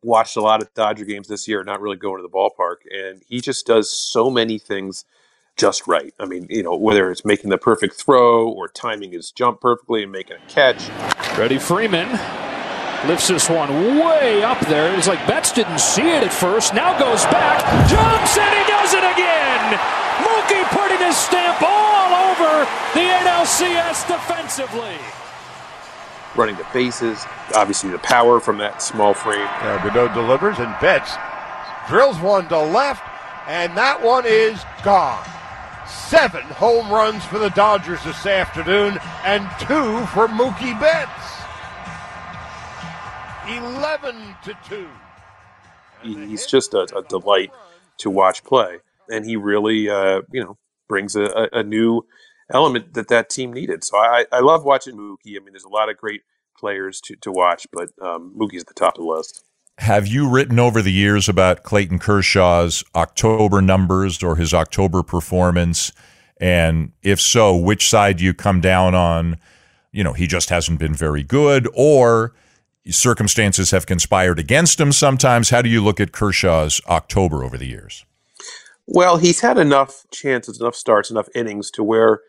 Watched 0.01 0.35
a 0.35 0.41
lot 0.41 0.63
of 0.63 0.73
Dodger 0.73 1.05
games 1.05 1.27
this 1.27 1.47
year, 1.47 1.63
not 1.63 1.79
really 1.79 1.95
going 1.95 2.17
to 2.17 2.23
the 2.23 2.27
ballpark, 2.27 2.77
and 2.89 3.21
he 3.27 3.39
just 3.39 3.67
does 3.67 3.87
so 3.91 4.31
many 4.31 4.57
things 4.57 5.05
just 5.57 5.85
right. 5.85 6.11
I 6.19 6.25
mean, 6.25 6.47
you 6.49 6.63
know, 6.63 6.75
whether 6.75 7.11
it's 7.11 7.23
making 7.23 7.51
the 7.51 7.59
perfect 7.59 8.01
throw 8.01 8.49
or 8.49 8.67
timing 8.67 9.11
his 9.11 9.29
jump 9.29 9.61
perfectly 9.61 10.01
and 10.01 10.11
making 10.11 10.37
a 10.37 10.49
catch. 10.49 10.81
Freddie 11.35 11.59
Freeman 11.59 12.09
lifts 13.07 13.27
this 13.27 13.47
one 13.47 13.69
way 13.99 14.41
up 14.41 14.59
there. 14.61 14.97
It's 14.97 15.07
like 15.07 15.27
Betts 15.27 15.51
didn't 15.51 15.77
see 15.77 16.09
it 16.09 16.23
at 16.23 16.33
first. 16.33 16.73
Now 16.73 16.97
goes 16.97 17.25
back, 17.25 17.59
jumps, 17.87 18.35
and 18.39 18.55
he 18.55 18.71
does 18.71 18.95
it 18.95 19.03
again. 19.03 20.00
Mookie 21.11 21.17
putting 21.17 21.17
his 21.17 21.17
stamp 21.17 21.61
all 21.61 22.31
over 22.31 22.65
the 22.93 22.99
NLCS 22.99 24.07
defensively. 24.07 24.97
Running 26.35 26.55
the 26.55 26.65
bases, 26.73 27.25
obviously 27.55 27.89
the 27.89 27.99
power 27.99 28.39
from 28.39 28.57
that 28.59 28.81
small 28.81 29.13
frame. 29.13 29.47
Uh, 29.61 29.83
Godot 29.83 30.13
delivers, 30.13 30.59
and 30.59 30.73
Betts 30.79 31.13
drills 31.89 32.19
one 32.19 32.47
to 32.49 32.57
left, 32.57 33.03
and 33.47 33.75
that 33.77 34.01
one 34.01 34.25
is 34.25 34.63
gone. 34.83 35.23
Seven 35.85 36.43
home 36.43 36.89
runs 36.89 37.25
for 37.25 37.37
the 37.37 37.49
Dodgers 37.49 38.01
this 38.05 38.25
afternoon, 38.25 38.97
and 39.25 39.43
two 39.59 40.05
for 40.07 40.27
Mookie 40.27 40.79
Betts. 40.79 41.09
11 43.47 44.35
to 44.43 44.57
2. 44.69 44.87
He's 46.03 46.45
just 46.45 46.73
a, 46.73 46.87
a 46.95 47.03
delight 47.03 47.51
to 47.97 48.09
watch 48.09 48.43
play, 48.43 48.77
and 49.09 49.25
he 49.25 49.35
really, 49.35 49.89
uh, 49.89 50.21
you 50.31 50.41
know, 50.43 50.57
brings 50.91 51.15
a, 51.15 51.47
a, 51.53 51.63
new 51.63 52.05
element 52.53 52.95
that 52.95 53.07
that 53.07 53.29
team 53.29 53.53
needed. 53.53 53.81
So 53.81 53.97
I, 53.97 54.25
I 54.29 54.41
love 54.41 54.65
watching 54.65 54.97
Mookie. 54.97 55.37
I 55.37 55.39
mean, 55.39 55.53
there's 55.53 55.63
a 55.63 55.69
lot 55.69 55.89
of 55.89 55.95
great 55.95 56.19
players 56.59 56.99
to, 57.05 57.15
to 57.21 57.31
watch, 57.31 57.65
but 57.71 57.91
um, 58.01 58.35
Mookie's 58.37 58.63
at 58.63 58.67
the 58.67 58.73
top 58.73 58.97
of 58.97 59.05
the 59.05 59.09
list. 59.09 59.45
Have 59.77 60.05
you 60.05 60.29
written 60.29 60.59
over 60.59 60.81
the 60.81 60.91
years 60.91 61.29
about 61.29 61.63
Clayton 61.63 61.97
Kershaw's 61.97 62.83
October 62.93 63.61
numbers 63.61 64.21
or 64.21 64.35
his 64.35 64.53
October 64.53 65.01
performance? 65.01 65.93
And 66.41 66.91
if 67.03 67.21
so, 67.21 67.55
which 67.55 67.89
side 67.89 68.17
do 68.17 68.25
you 68.25 68.33
come 68.33 68.59
down 68.59 68.93
on? 68.93 69.37
You 69.93 70.03
know, 70.03 70.11
he 70.11 70.27
just 70.27 70.49
hasn't 70.49 70.77
been 70.77 70.93
very 70.93 71.23
good, 71.23 71.69
or 71.73 72.33
circumstances 72.89 73.71
have 73.71 73.85
conspired 73.85 74.39
against 74.39 74.77
him 74.77 74.91
sometimes. 74.91 75.51
How 75.51 75.61
do 75.61 75.69
you 75.69 75.81
look 75.81 76.01
at 76.01 76.11
Kershaw's 76.11 76.81
October 76.89 77.45
over 77.45 77.57
the 77.57 77.67
years? 77.67 78.05
Well, 78.93 79.15
he's 79.15 79.39
had 79.39 79.57
enough 79.57 80.05
chances, 80.11 80.59
enough 80.59 80.75
starts, 80.75 81.09
enough 81.09 81.29
innings 81.33 81.71
to 81.71 81.83
where 81.83 82.19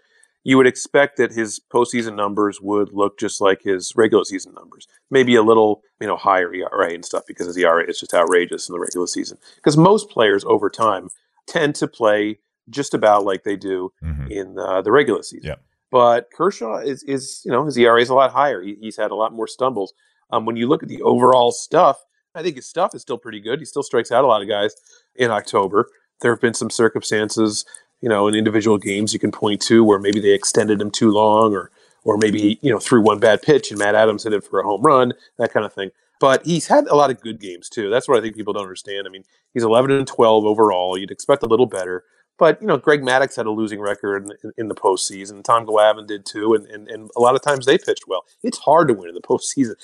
you 0.45 0.57
would 0.57 0.67
expect 0.67 1.17
that 1.17 1.33
his 1.33 1.61
postseason 1.73 2.15
numbers 2.15 2.61
would 2.61 2.93
look 2.93 3.19
just 3.19 3.41
like 3.41 3.63
his 3.63 3.95
regular 3.97 4.25
season 4.25 4.55
numbers. 4.55 4.87
Maybe 5.11 5.35
a 5.35 5.43
little, 5.43 5.83
you 6.01 6.07
know, 6.07 6.17
higher 6.17 6.55
ERA 6.55 6.93
and 6.93 7.05
stuff 7.05 7.25
because 7.27 7.49
his 7.49 7.57
ERA 7.57 7.85
is 7.89 7.99
just 7.99 8.15
outrageous 8.15 8.69
in 8.69 8.75
the 8.75 8.79
regular 8.79 9.09
season. 9.09 9.39
Because 9.57 9.77
most 9.77 10.09
players 10.09 10.45
over 10.45 10.71
time 10.71 11.09
tend 11.49 11.75
to 11.77 11.89
play 11.89 12.39
just 12.71 12.95
about 12.95 13.25
like 13.25 13.43
they 13.43 13.57
do 13.57 13.93
mm-hmm. 14.01 14.31
in 14.31 14.57
uh, 14.57 14.83
the 14.83 14.93
regular 14.93 15.25
season. 15.25 15.51
Yeah. 15.51 15.57
But 15.91 16.29
Kershaw 16.33 16.77
is, 16.77 17.03
is, 17.03 17.43
you 17.45 17.51
know, 17.51 17.65
his 17.65 17.77
ERA 17.77 18.01
is 18.01 18.09
a 18.09 18.15
lot 18.15 18.31
higher. 18.31 18.63
He, 18.63 18.77
he's 18.81 18.97
had 18.97 19.11
a 19.11 19.17
lot 19.17 19.33
more 19.33 19.49
stumbles. 19.49 19.95
Um, 20.31 20.47
when 20.47 20.55
you 20.55 20.69
look 20.69 20.85
at 20.85 20.89
the 20.89 21.03
overall 21.03 21.51
stuff, 21.51 22.05
I 22.37 22.43
think 22.43 22.55
his 22.57 22.67
stuff 22.67 22.95
is 22.95 23.03
still 23.03 23.19
pretty 23.19 23.41
good. 23.41 23.59
He 23.59 23.65
still 23.65 23.83
strikes 23.83 24.13
out 24.13 24.25
a 24.25 24.27
lot 24.27 24.43
of 24.43 24.49
guys 24.49 24.75
in 25.17 25.31
October. 25.31 25.89
There 26.23 26.33
have 26.33 26.41
been 26.41 26.55
some 26.55 26.71
circumstances, 26.71 27.65
you 28.01 28.09
know, 28.09 28.27
in 28.29 28.35
individual 28.35 28.79
games 28.79 29.13
you 29.13 29.19
can 29.19 29.33
point 29.33 29.61
to 29.63 29.85
where 29.85 29.99
maybe 29.99 30.21
they 30.21 30.31
extended 30.31 30.81
him 30.81 30.91
too 30.91 31.11
long, 31.11 31.53
or 31.53 31.71
or 32.05 32.17
maybe 32.17 32.59
you 32.63 32.73
know 32.73 32.79
threw 32.79 33.01
one 33.01 33.19
bad 33.19 33.43
pitch 33.43 33.71
and 33.71 33.79
Matt 33.79 33.95
Adams 33.95 34.25
hit 34.25 34.33
it 34.33 34.45
for 34.45 34.61
a 34.61 34.65
home 34.65 34.83
run, 34.83 35.13
that 35.39 35.53
kind 35.53 35.67
of 35.67 35.73
thing. 35.73 35.91
But 36.21 36.47
he's 36.47 36.69
had 36.69 36.87
a 36.87 36.95
lot 36.95 37.11
of 37.11 37.21
good 37.21 37.41
games 37.41 37.69
too. 37.69 37.91
That's 37.91 38.09
what 38.09 38.17
I 38.17 38.21
think 38.21 38.37
people 38.37 38.53
don't 38.53 38.63
understand. 38.63 39.07
I 39.07 39.11
mean, 39.11 39.25
he's 39.53 39.65
11 39.65 39.91
and 39.91 40.07
12 40.07 40.45
overall. 40.45 40.97
You'd 40.97 41.11
expect 41.11 41.43
a 41.43 41.49
little 41.49 41.67
better. 41.67 42.05
But 42.39 42.61
you 42.61 42.67
know, 42.67 42.77
Greg 42.77 43.03
Maddux 43.03 43.37
had 43.37 43.47
a 43.47 43.51
losing 43.51 43.81
record 43.81 44.25
in, 44.25 44.33
in, 44.43 44.53
in 44.59 44.69
the 44.69 44.75
postseason. 44.75 45.45
Tom 45.45 45.67
Glavine 45.67 46.07
did 46.07 46.25
too, 46.25 46.55
and, 46.55 46.67
and 46.67 46.89
and 46.89 47.11
a 47.17 47.21
lot 47.21 47.35
of 47.35 47.43
times 47.43 47.67
they 47.67 47.79
pitched 47.79 48.09
well. 48.09 48.25
It's 48.43 48.59
hard 48.59 48.89
to 48.89 48.95
win 48.95 49.09
in 49.09 49.15
the 49.15 49.21
postseason. 49.21 49.75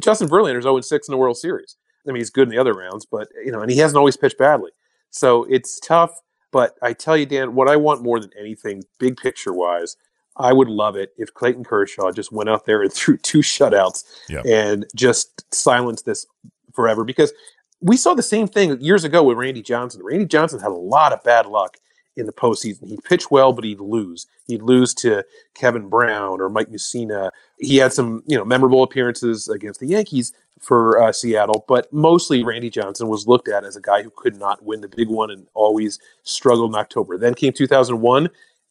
Justin 0.00 0.28
Verlander's 0.28 0.64
0 0.64 0.80
6 0.80 1.08
in 1.08 1.12
the 1.12 1.18
World 1.18 1.36
Series. 1.36 1.76
I 2.06 2.12
mean, 2.12 2.20
he's 2.20 2.30
good 2.30 2.44
in 2.44 2.50
the 2.50 2.58
other 2.58 2.74
rounds, 2.74 3.04
but 3.06 3.28
you 3.44 3.50
know, 3.50 3.60
and 3.60 3.70
he 3.70 3.78
hasn't 3.78 3.98
always 3.98 4.16
pitched 4.16 4.38
badly. 4.38 4.70
So 5.10 5.44
it's 5.44 5.80
tough. 5.80 6.20
But 6.52 6.76
I 6.82 6.92
tell 6.92 7.16
you, 7.16 7.26
Dan, 7.26 7.54
what 7.54 7.68
I 7.68 7.76
want 7.76 8.02
more 8.02 8.20
than 8.20 8.30
anything, 8.38 8.82
big 8.98 9.16
picture 9.16 9.52
wise, 9.52 9.96
I 10.36 10.52
would 10.52 10.68
love 10.68 10.96
it 10.96 11.12
if 11.16 11.34
Clayton 11.34 11.64
Kershaw 11.64 12.12
just 12.12 12.32
went 12.32 12.48
out 12.48 12.66
there 12.66 12.82
and 12.82 12.92
threw 12.92 13.16
two 13.16 13.38
shutouts 13.38 14.04
yep. 14.28 14.44
and 14.46 14.86
just 14.94 15.52
silenced 15.54 16.06
this 16.06 16.26
forever. 16.74 17.04
Because 17.04 17.32
we 17.80 17.96
saw 17.96 18.14
the 18.14 18.22
same 18.22 18.48
thing 18.48 18.80
years 18.80 19.04
ago 19.04 19.22
with 19.22 19.36
Randy 19.36 19.62
Johnson. 19.62 20.02
Randy 20.02 20.26
Johnson 20.26 20.60
had 20.60 20.70
a 20.70 20.74
lot 20.74 21.12
of 21.12 21.22
bad 21.22 21.46
luck 21.46 21.76
in 22.16 22.26
the 22.26 22.32
postseason. 22.32 22.88
He'd 22.88 23.04
pitch 23.04 23.30
well, 23.30 23.52
but 23.52 23.64
he'd 23.64 23.80
lose. 23.80 24.26
He'd 24.46 24.62
lose 24.62 24.94
to 24.94 25.24
Kevin 25.54 25.88
Brown 25.88 26.40
or 26.40 26.48
Mike 26.48 26.70
Mussina. 26.70 27.30
He 27.58 27.76
had 27.76 27.92
some, 27.92 28.22
you 28.26 28.36
know, 28.36 28.44
memorable 28.44 28.82
appearances 28.82 29.48
against 29.48 29.80
the 29.80 29.86
Yankees 29.86 30.32
for 30.60 31.02
uh, 31.02 31.12
Seattle, 31.12 31.64
but 31.68 31.92
mostly 31.92 32.42
Randy 32.42 32.70
Johnson 32.70 33.08
was 33.08 33.28
looked 33.28 33.48
at 33.48 33.64
as 33.64 33.76
a 33.76 33.80
guy 33.80 34.02
who 34.02 34.10
could 34.16 34.36
not 34.36 34.64
win 34.64 34.80
the 34.80 34.88
big 34.88 35.08
one 35.08 35.30
and 35.30 35.46
always 35.52 35.98
struggled 36.22 36.70
in 36.70 36.80
October. 36.80 37.18
Then 37.18 37.34
came 37.34 37.52
2001, 37.52 38.30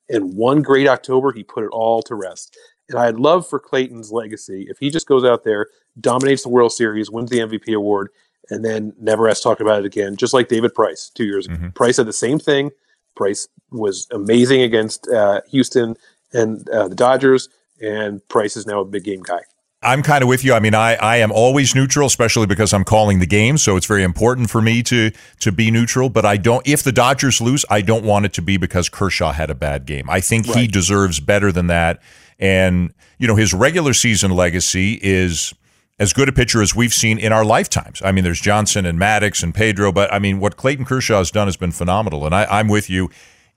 and 0.10 0.34
one 0.36 0.62
great 0.64 0.88
October, 0.88 1.32
he 1.32 1.44
put 1.44 1.64
it 1.64 1.70
all 1.72 2.02
to 2.04 2.16
rest. 2.16 2.58
And 2.90 3.00
I'd 3.00 3.16
love 3.16 3.48
for 3.48 3.60
Clayton's 3.60 4.12
legacy 4.12 4.68
if 4.70 4.78
he 4.80 4.90
just 4.90 5.08
goes 5.08 5.24
out 5.24 5.44
there, 5.44 5.68
dominates 6.00 6.44
the 6.44 6.50
World 6.50 6.72
Series, 6.72 7.12
wins 7.12 7.30
the 7.30 7.40
MVP 7.40 7.75
award, 7.75 8.10
and 8.50 8.66
then 8.66 8.94
never 9.00 9.28
has 9.28 9.40
to 9.40 9.44
talk 9.44 9.60
about 9.60 9.80
it 9.80 9.86
again, 9.86 10.16
just 10.16 10.34
like 10.34 10.48
David 10.48 10.74
Price 10.74 11.12
two 11.14 11.25
years 11.25 11.46
ago. 11.46 11.56
Mm-hmm. 11.56 11.70
Price 11.70 11.98
had 11.98 12.08
the 12.08 12.14
same 12.14 12.40
thing 12.40 12.72
Price 13.15 13.48
was 13.72 14.07
amazing 14.12 14.62
against 14.62 15.07
uh, 15.10 15.41
Houston 15.50 15.95
and 16.34 16.67
uh, 16.69 16.88
the 16.88 16.95
Dodgers, 16.95 17.50
and 17.81 18.27
Price 18.29 18.57
is 18.57 18.65
now 18.65 18.81
a 18.81 18.86
big 18.86 19.03
game 19.03 19.22
guy. 19.22 19.41
I'm 19.86 20.01
kind 20.01 20.24
of 20.24 20.27
with 20.27 20.43
you. 20.43 20.53
I 20.53 20.60
mean, 20.60 20.74
I, 20.74 20.95
I 20.95 21.17
am 21.17 21.31
always 21.31 21.75
neutral, 21.75 22.07
especially 22.07 22.48
because 22.48 22.74
I'm 22.74 22.84
calling 22.84 23.19
the 23.19 23.27
game, 23.27 23.57
so 23.57 23.77
it's 23.77 23.86
very 23.86 24.03
important 24.03 24.50
for 24.50 24.62
me 24.62 24.81
to 24.84 25.12
to 25.41 25.51
be 25.51 25.69
neutral. 25.69 26.10
But 26.10 26.25
I 26.25 26.38
don't. 26.38 26.67
If 26.67 26.81
the 26.84 26.91
Dodgers 26.91 27.39
lose, 27.39 27.65
I 27.69 27.81
don't 27.81 28.03
want 28.03 28.25
it 28.25 28.34
to 28.34 28.41
be 28.41 28.57
because 28.57 28.89
Kershaw 28.89 29.31
had 29.31 29.50
a 29.50 29.55
bad 29.55 29.86
game. 29.86 30.10
I 30.10 30.22
think 30.22 30.48
right. 30.48 30.57
he 30.57 30.67
deserves 30.67 31.19
better 31.19 31.51
than 31.51 31.67
that. 31.67 32.01
And 32.39 32.93
you 33.19 33.27
know, 33.27 33.36
his 33.36 33.53
regular 33.53 33.93
season 33.93 34.31
legacy 34.31 35.00
is 35.01 35.53
as 35.98 36.14
good 36.14 36.28
a 36.28 36.32
pitcher 36.32 36.62
as 36.62 36.75
we've 36.75 36.94
seen 36.94 37.18
in 37.18 37.32
our 37.32 37.46
lifetimes. 37.46 38.02
I 38.04 38.12
mean, 38.12 38.24
there's 38.24 38.42
Johnson 38.42 38.86
and 38.86 39.00
Maddux 39.00 39.42
and 39.44 39.54
Pedro, 39.54 39.92
but 39.92 40.12
I 40.14 40.20
mean, 40.20 40.40
what 40.40 40.58
Clayton 40.58 40.86
Kershaw 40.86 41.20
has 41.20 41.32
done 41.32 41.48
has 41.48 41.58
been 41.58 41.72
phenomenal. 41.72 42.25
And 42.25 42.36
I, 42.36 42.60
am 42.60 42.68
with 42.68 42.90
you. 42.90 43.10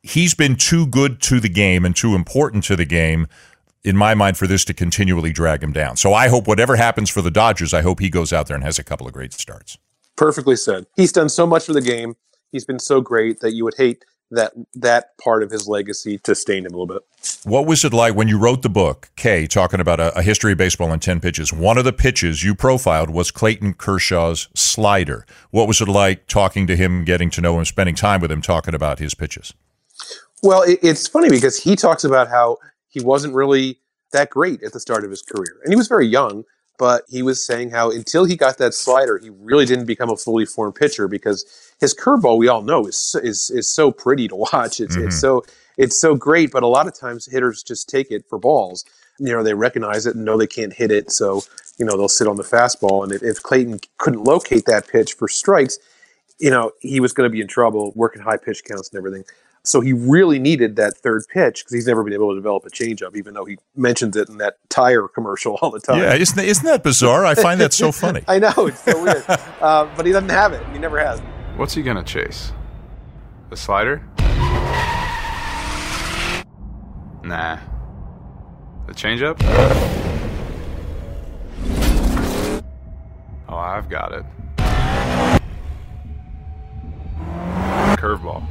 He's 0.02 0.34
been 0.34 0.54
too 0.54 0.86
good 0.86 1.20
to 1.22 1.40
the 1.40 1.48
game 1.48 1.84
and 1.84 1.94
too 1.96 2.14
important 2.14 2.64
to 2.64 2.76
the 2.76 2.84
game, 2.84 3.26
in 3.82 3.96
my 3.96 4.14
mind, 4.14 4.36
for 4.36 4.46
this 4.46 4.64
to 4.66 4.74
continually 4.74 5.32
drag 5.32 5.62
him 5.62 5.72
down. 5.72 5.96
So 5.96 6.14
I 6.14 6.28
hope 6.28 6.46
whatever 6.46 6.76
happens 6.76 7.10
for 7.10 7.22
the 7.22 7.30
Dodgers, 7.30 7.74
I 7.74 7.82
hope 7.82 7.98
he 7.98 8.08
goes 8.08 8.32
out 8.32 8.46
there 8.46 8.54
and 8.54 8.64
has 8.64 8.78
a 8.78 8.84
couple 8.84 9.06
of 9.06 9.12
great 9.12 9.32
starts. 9.32 9.76
Perfectly 10.16 10.56
said. 10.56 10.86
He's 10.96 11.12
done 11.12 11.28
so 11.28 11.46
much 11.46 11.66
for 11.66 11.72
the 11.72 11.80
game. 11.80 12.14
He's 12.52 12.64
been 12.64 12.78
so 12.78 13.00
great 13.00 13.40
that 13.40 13.52
you 13.52 13.64
would 13.64 13.74
hate 13.76 14.04
that 14.30 14.52
that 14.74 15.16
part 15.18 15.42
of 15.42 15.50
his 15.50 15.66
legacy 15.66 16.18
to 16.18 16.34
stain 16.34 16.66
him 16.66 16.74
a 16.74 16.76
little 16.76 16.86
bit. 16.86 17.02
What 17.44 17.66
was 17.66 17.84
it 17.84 17.92
like 17.92 18.14
when 18.14 18.28
you 18.28 18.38
wrote 18.38 18.62
the 18.62 18.68
book, 18.68 19.10
K, 19.16 19.46
talking 19.46 19.80
about 19.80 20.00
a, 20.00 20.16
a, 20.16 20.22
history 20.22 20.52
of 20.52 20.58
baseball 20.58 20.92
in 20.92 21.00
10 21.00 21.20
pitches? 21.20 21.52
One 21.52 21.78
of 21.78 21.84
the 21.84 21.92
pitches 21.92 22.44
you 22.44 22.54
profiled 22.54 23.10
was 23.10 23.30
Clayton 23.30 23.74
Kershaw's 23.74 24.48
slider. 24.54 25.26
What 25.50 25.66
was 25.66 25.80
it 25.80 25.88
like 25.88 26.26
talking 26.26 26.66
to 26.66 26.76
him, 26.76 27.04
getting 27.04 27.30
to 27.30 27.40
know 27.40 27.58
him, 27.58 27.64
spending 27.64 27.94
time 27.94 28.20
with 28.20 28.30
him, 28.30 28.42
talking 28.42 28.74
about 28.74 28.98
his 28.98 29.14
pitches? 29.14 29.54
Well, 30.42 30.62
it, 30.62 30.78
it's 30.82 31.08
funny 31.08 31.30
because 31.30 31.62
he 31.62 31.74
talks 31.74 32.04
about 32.04 32.28
how 32.28 32.58
he 32.88 33.00
wasn't 33.00 33.34
really 33.34 33.78
that 34.12 34.30
great 34.30 34.62
at 34.62 34.72
the 34.72 34.80
start 34.80 35.04
of 35.04 35.10
his 35.10 35.22
career. 35.22 35.58
And 35.64 35.72
he 35.72 35.76
was 35.76 35.88
very 35.88 36.06
young, 36.06 36.44
but 36.78 37.04
he 37.08 37.22
was 37.22 37.44
saying 37.44 37.70
how 37.70 37.90
until 37.90 38.24
he 38.24 38.36
got 38.36 38.58
that 38.58 38.72
slider, 38.72 39.18
he 39.18 39.30
really 39.30 39.66
didn't 39.66 39.86
become 39.86 40.10
a 40.10 40.16
fully 40.16 40.46
formed 40.46 40.76
pitcher 40.76 41.08
because 41.08 41.44
his 41.80 41.94
curveball, 41.94 42.38
we 42.38 42.48
all 42.48 42.62
know, 42.62 42.86
is 42.86 43.16
is 43.22 43.50
is 43.50 43.68
so 43.68 43.90
pretty 43.90 44.28
to 44.28 44.36
watch. 44.52 44.80
It's 44.80 44.96
mm-hmm. 44.96 45.08
it's 45.08 45.20
so 45.20 45.44
it's 45.76 46.00
so 46.00 46.14
great, 46.14 46.52
but 46.52 46.62
a 46.62 46.68
lot 46.68 46.86
of 46.86 46.94
times 46.98 47.26
hitters 47.26 47.62
just 47.62 47.88
take 47.88 48.10
it 48.10 48.24
for 48.28 48.38
balls. 48.38 48.84
You 49.18 49.32
know, 49.32 49.42
they 49.42 49.54
recognize 49.54 50.06
it 50.06 50.14
and 50.14 50.24
know 50.24 50.38
they 50.38 50.46
can't 50.46 50.72
hit 50.72 50.92
it, 50.92 51.10
so 51.10 51.42
you 51.78 51.84
know 51.84 51.96
they'll 51.96 52.08
sit 52.08 52.28
on 52.28 52.36
the 52.36 52.44
fastball. 52.44 53.02
And 53.02 53.12
if, 53.12 53.22
if 53.22 53.42
Clayton 53.42 53.80
couldn't 53.98 54.22
locate 54.22 54.64
that 54.66 54.86
pitch 54.86 55.14
for 55.14 55.26
strikes, 55.28 55.78
you 56.38 56.50
know 56.50 56.70
he 56.80 57.00
was 57.00 57.12
going 57.12 57.28
to 57.28 57.32
be 57.32 57.40
in 57.40 57.48
trouble 57.48 57.92
working 57.96 58.22
high 58.22 58.36
pitch 58.36 58.62
counts 58.64 58.90
and 58.90 58.98
everything. 58.98 59.24
So 59.64 59.80
he 59.80 59.92
really 59.92 60.38
needed 60.38 60.76
that 60.76 60.96
third 60.96 61.24
pitch 61.28 61.64
because 61.64 61.74
he's 61.74 61.86
never 61.86 62.02
been 62.02 62.12
able 62.12 62.30
to 62.30 62.36
develop 62.36 62.64
a 62.64 62.70
changeup, 62.70 63.16
even 63.16 63.34
though 63.34 63.44
he 63.44 63.58
mentions 63.76 64.16
it 64.16 64.28
in 64.28 64.38
that 64.38 64.56
tire 64.68 65.08
commercial 65.08 65.56
all 65.60 65.70
the 65.70 65.80
time. 65.80 65.98
Yeah, 65.98 66.14
isn't 66.14 66.36
that, 66.36 66.46
isn't 66.46 66.64
that 66.64 66.82
bizarre? 66.82 67.24
I 67.26 67.34
find 67.34 67.60
that 67.60 67.72
so 67.72 67.92
funny. 67.92 68.22
I 68.26 68.38
know 68.38 68.52
it's 68.58 68.82
so 68.82 69.02
weird, 69.02 69.24
uh, 69.60 69.88
but 69.96 70.06
he 70.06 70.12
doesn't 70.12 70.30
have 70.30 70.52
it. 70.52 70.64
He 70.72 70.78
never 70.78 70.98
has. 70.98 71.20
What's 71.56 71.74
he 71.74 71.82
gonna 71.82 72.04
chase? 72.04 72.52
The 73.50 73.56
slider? 73.56 74.02
Nah. 77.24 77.58
The 78.86 78.94
changeup? 78.94 79.38
Oh, 83.48 83.56
I've 83.56 83.88
got 83.88 84.12
it. 84.12 84.24
Curveball. 87.98 88.46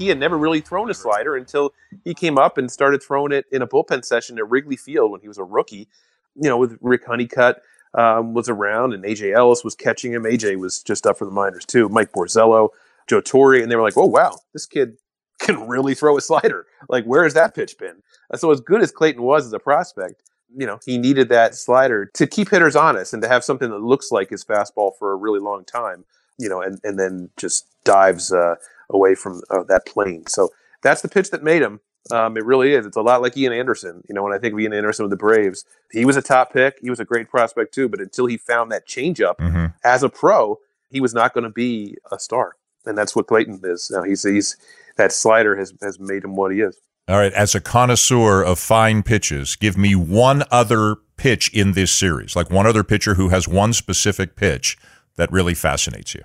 He 0.00 0.08
had 0.08 0.18
never 0.18 0.38
really 0.38 0.60
thrown 0.60 0.90
a 0.90 0.94
slider 0.94 1.36
until 1.36 1.74
he 2.04 2.14
came 2.14 2.38
up 2.38 2.56
and 2.56 2.70
started 2.70 3.02
throwing 3.02 3.32
it 3.32 3.44
in 3.52 3.60
a 3.60 3.66
bullpen 3.66 4.04
session 4.04 4.38
at 4.38 4.48
Wrigley 4.48 4.76
Field 4.76 5.10
when 5.10 5.20
he 5.20 5.28
was 5.28 5.38
a 5.38 5.44
rookie. 5.44 5.88
You 6.36 6.48
know, 6.48 6.56
with 6.56 6.78
Rick 6.80 7.04
Honeycutt 7.06 7.62
um, 7.94 8.32
was 8.32 8.48
around 8.48 8.94
and 8.94 9.04
AJ 9.04 9.34
Ellis 9.34 9.62
was 9.62 9.74
catching 9.74 10.12
him. 10.12 10.22
AJ 10.22 10.58
was 10.58 10.82
just 10.82 11.06
up 11.06 11.18
for 11.18 11.26
the 11.26 11.30
minors 11.30 11.66
too. 11.66 11.88
Mike 11.88 12.12
Borzello, 12.12 12.70
Joe 13.08 13.20
Torre, 13.20 13.56
and 13.56 13.70
they 13.70 13.76
were 13.76 13.82
like, 13.82 13.96
"Oh 13.98 14.06
wow, 14.06 14.38
this 14.54 14.64
kid 14.64 14.96
can 15.38 15.68
really 15.68 15.94
throw 15.94 16.16
a 16.16 16.20
slider. 16.20 16.66
Like, 16.88 17.04
where 17.04 17.24
has 17.24 17.34
that 17.34 17.54
pitch 17.54 17.76
been?" 17.78 18.02
So 18.36 18.50
as 18.50 18.60
good 18.60 18.80
as 18.80 18.92
Clayton 18.92 19.22
was 19.22 19.44
as 19.44 19.52
a 19.52 19.58
prospect, 19.58 20.22
you 20.56 20.66
know, 20.66 20.78
he 20.84 20.98
needed 20.98 21.28
that 21.28 21.54
slider 21.54 22.06
to 22.14 22.26
keep 22.26 22.50
hitters 22.50 22.76
honest 22.76 23.12
and 23.12 23.22
to 23.22 23.28
have 23.28 23.44
something 23.44 23.70
that 23.70 23.82
looks 23.82 24.10
like 24.10 24.30
his 24.30 24.44
fastball 24.44 24.92
for 24.98 25.12
a 25.12 25.16
really 25.16 25.40
long 25.40 25.64
time, 25.64 26.04
you 26.38 26.48
know, 26.48 26.60
and, 26.60 26.78
and 26.84 26.98
then 26.98 27.30
just 27.36 27.66
dives 27.84 28.32
uh, 28.32 28.56
away 28.90 29.14
from 29.14 29.40
uh, 29.50 29.62
that 29.64 29.86
plane. 29.86 30.26
So 30.26 30.50
that's 30.82 31.02
the 31.02 31.08
pitch 31.08 31.30
that 31.30 31.42
made 31.42 31.62
him. 31.62 31.80
Um, 32.10 32.36
it 32.36 32.44
really 32.44 32.72
is. 32.74 32.86
It's 32.86 32.96
a 32.96 33.02
lot 33.02 33.20
like 33.22 33.36
Ian 33.36 33.52
Anderson. 33.52 34.02
You 34.08 34.14
know, 34.14 34.22
when 34.22 34.32
I 34.32 34.38
think 34.38 34.54
of 34.54 34.60
Ian 34.60 34.72
Anderson 34.72 35.04
with 35.04 35.10
the 35.10 35.16
Braves, 35.16 35.64
he 35.92 36.04
was 36.04 36.16
a 36.16 36.22
top 36.22 36.52
pick. 36.52 36.78
He 36.80 36.88
was 36.90 36.98
a 36.98 37.04
great 37.04 37.28
prospect 37.28 37.74
too. 37.74 37.88
But 37.88 38.00
until 38.00 38.26
he 38.26 38.36
found 38.36 38.72
that 38.72 38.88
changeup 38.88 39.36
Mm-hmm. 39.38 39.66
as 39.84 40.02
a 40.02 40.08
pro, 40.08 40.58
he 40.88 41.00
was 41.00 41.14
not 41.14 41.34
going 41.34 41.44
to 41.44 41.50
be 41.50 41.96
a 42.10 42.18
star. 42.18 42.56
And 42.86 42.96
that's 42.96 43.14
what 43.14 43.26
Clayton 43.26 43.60
is. 43.64 43.90
Now 43.94 44.02
he's 44.02 44.22
he's 44.22 44.56
that 44.96 45.12
slider 45.12 45.56
has 45.56 45.74
has 45.82 46.00
made 46.00 46.24
him 46.24 46.34
what 46.36 46.52
he 46.52 46.60
is. 46.62 46.78
All 47.06 47.18
right, 47.18 47.32
as 47.32 47.54
a 47.54 47.60
connoisseur 47.60 48.42
of 48.42 48.58
fine 48.58 49.02
pitches, 49.02 49.56
give 49.56 49.76
me 49.76 49.94
one 49.94 50.44
other 50.50 50.96
pitch 51.16 51.52
in 51.52 51.72
this 51.72 51.92
series, 51.92 52.34
like 52.36 52.50
one 52.50 52.66
other 52.66 52.84
pitcher 52.84 53.14
who 53.14 53.28
has 53.28 53.46
one 53.48 53.72
specific 53.72 54.36
pitch 54.36 54.78
that 55.16 55.30
really 55.32 55.54
fascinates 55.54 56.14
you. 56.14 56.22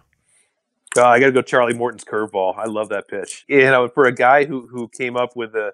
Uh, 0.98 1.06
I 1.08 1.20
got 1.20 1.28
to 1.28 1.32
go 1.32 1.42
Charlie 1.42 1.74
Morton's 1.74 2.04
curveball. 2.06 2.58
I 2.58 2.66
love 2.66 2.90
that 2.90 3.08
pitch. 3.08 3.46
You 3.48 3.64
know, 3.66 3.88
for 3.88 4.06
a 4.06 4.12
guy 4.14 4.46
who 4.46 4.68
who 4.68 4.88
came 4.88 5.16
up 5.18 5.36
with 5.36 5.54
the 5.54 5.72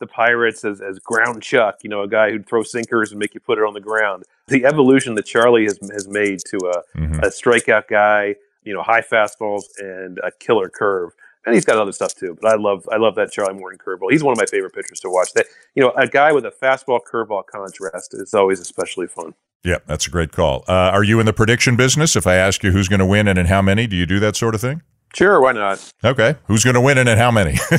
the 0.00 0.06
Pirates 0.08 0.64
as, 0.64 0.80
as 0.80 0.98
ground 0.98 1.42
chuck, 1.42 1.78
you 1.82 1.88
know, 1.88 2.02
a 2.02 2.08
guy 2.08 2.30
who'd 2.30 2.46
throw 2.48 2.62
sinkers 2.64 3.12
and 3.12 3.18
make 3.20 3.32
you 3.32 3.40
put 3.40 3.58
it 3.58 3.64
on 3.64 3.74
the 3.74 3.80
ground. 3.80 4.24
The 4.48 4.64
evolution 4.64 5.14
that 5.14 5.24
Charlie 5.26 5.64
has 5.64 5.78
has 5.92 6.08
made 6.08 6.40
to 6.46 6.56
a, 6.66 6.98
Mhm. 6.98 7.18
a 7.22 7.28
strikeout 7.28 7.86
guy, 7.88 8.34
you 8.64 8.74
know, 8.74 8.82
high 8.82 9.02
fastballs 9.02 9.62
and 9.78 10.18
a 10.18 10.30
killer 10.32 10.68
curve. 10.68 11.12
And 11.46 11.54
he's 11.54 11.64
got 11.64 11.76
other 11.76 11.92
stuff 11.92 12.14
too, 12.14 12.38
but 12.40 12.50
I 12.50 12.56
love 12.56 12.88
I 12.90 12.96
love 12.96 13.16
that 13.16 13.30
Charlie 13.30 13.54
Morton 13.54 13.78
curveball. 13.78 14.10
He's 14.10 14.24
one 14.24 14.32
of 14.32 14.38
my 14.38 14.46
favorite 14.46 14.72
pitchers 14.74 15.00
to 15.00 15.10
watch. 15.10 15.32
That 15.34 15.46
you 15.74 15.82
know, 15.82 15.92
a 15.96 16.06
guy 16.06 16.32
with 16.32 16.46
a 16.46 16.50
fastball 16.50 17.00
curveball 17.00 17.46
contrast 17.46 18.14
is 18.14 18.32
always 18.32 18.60
especially 18.60 19.06
fun. 19.06 19.34
Yeah, 19.62 19.78
that's 19.86 20.06
a 20.06 20.10
great 20.10 20.32
call. 20.32 20.64
Uh, 20.68 20.72
are 20.72 21.04
you 21.04 21.20
in 21.20 21.26
the 21.26 21.32
prediction 21.32 21.76
business? 21.76 22.16
If 22.16 22.26
I 22.26 22.34
ask 22.34 22.62
you 22.62 22.70
who's 22.70 22.88
going 22.88 23.00
to 23.00 23.06
win 23.06 23.28
and 23.28 23.38
in 23.38 23.46
how 23.46 23.62
many, 23.62 23.86
do 23.86 23.96
you 23.96 24.04
do 24.04 24.20
that 24.20 24.36
sort 24.36 24.54
of 24.54 24.60
thing? 24.60 24.82
Sure, 25.14 25.40
why 25.40 25.52
not? 25.52 25.92
Okay, 26.02 26.34
who's 26.46 26.64
going 26.64 26.74
to 26.74 26.80
win 26.80 26.98
and 26.98 27.08
in 27.08 27.16
how 27.18 27.30
many? 27.30 27.58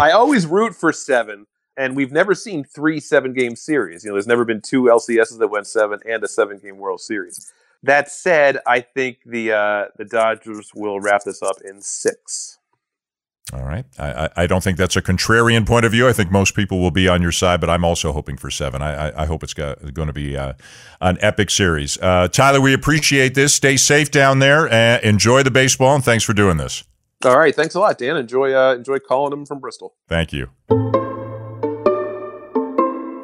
I 0.00 0.12
always 0.12 0.46
root 0.46 0.74
for 0.74 0.92
seven, 0.92 1.46
and 1.76 1.96
we've 1.96 2.12
never 2.12 2.34
seen 2.34 2.64
three 2.64 3.00
seven 3.00 3.32
game 3.32 3.56
series. 3.56 4.04
You 4.04 4.10
know, 4.10 4.14
there's 4.14 4.26
never 4.26 4.44
been 4.44 4.60
two 4.60 4.84
LCSs 4.84 5.38
that 5.38 5.48
went 5.48 5.66
seven 5.66 6.00
and 6.06 6.22
a 6.22 6.28
seven 6.28 6.58
game 6.58 6.78
World 6.78 7.00
Series. 7.00 7.52
That 7.84 8.10
said, 8.10 8.58
I 8.66 8.80
think 8.80 9.18
the 9.26 9.52
uh, 9.52 9.84
the 9.96 10.06
Dodgers 10.06 10.72
will 10.74 11.00
wrap 11.00 11.24
this 11.24 11.42
up 11.42 11.56
in 11.62 11.82
six. 11.82 12.58
All 13.52 13.62
right. 13.62 13.84
I, 13.98 14.24
I, 14.24 14.30
I 14.36 14.46
don't 14.46 14.64
think 14.64 14.78
that's 14.78 14.96
a 14.96 15.02
contrarian 15.02 15.66
point 15.66 15.84
of 15.84 15.92
view. 15.92 16.08
I 16.08 16.14
think 16.14 16.30
most 16.30 16.56
people 16.56 16.80
will 16.80 16.90
be 16.90 17.08
on 17.08 17.20
your 17.20 17.30
side, 17.30 17.60
but 17.60 17.68
I'm 17.68 17.84
also 17.84 18.10
hoping 18.12 18.38
for 18.38 18.50
seven. 18.50 18.80
I, 18.80 19.08
I, 19.10 19.22
I 19.22 19.26
hope 19.26 19.42
it's 19.42 19.52
got, 19.52 19.92
going 19.92 20.06
to 20.06 20.14
be 20.14 20.34
uh, 20.34 20.54
an 21.02 21.18
epic 21.20 21.50
series. 21.50 21.98
Uh, 22.00 22.26
Tyler, 22.28 22.60
we 22.60 22.72
appreciate 22.72 23.34
this. 23.34 23.54
Stay 23.54 23.76
safe 23.76 24.10
down 24.10 24.38
there. 24.38 24.66
Uh, 24.72 24.98
enjoy 25.02 25.42
the 25.42 25.50
baseball, 25.50 25.94
and 25.94 26.02
thanks 26.02 26.24
for 26.24 26.32
doing 26.32 26.56
this. 26.56 26.84
All 27.22 27.38
right, 27.38 27.54
thanks 27.54 27.74
a 27.74 27.80
lot, 27.80 27.98
Dan. 27.98 28.16
Enjoy 28.16 28.54
uh, 28.54 28.74
enjoy 28.74 28.98
calling 28.98 29.30
them 29.30 29.44
from 29.44 29.60
Bristol. 29.60 29.94
Thank 30.08 30.32
you. 30.32 30.48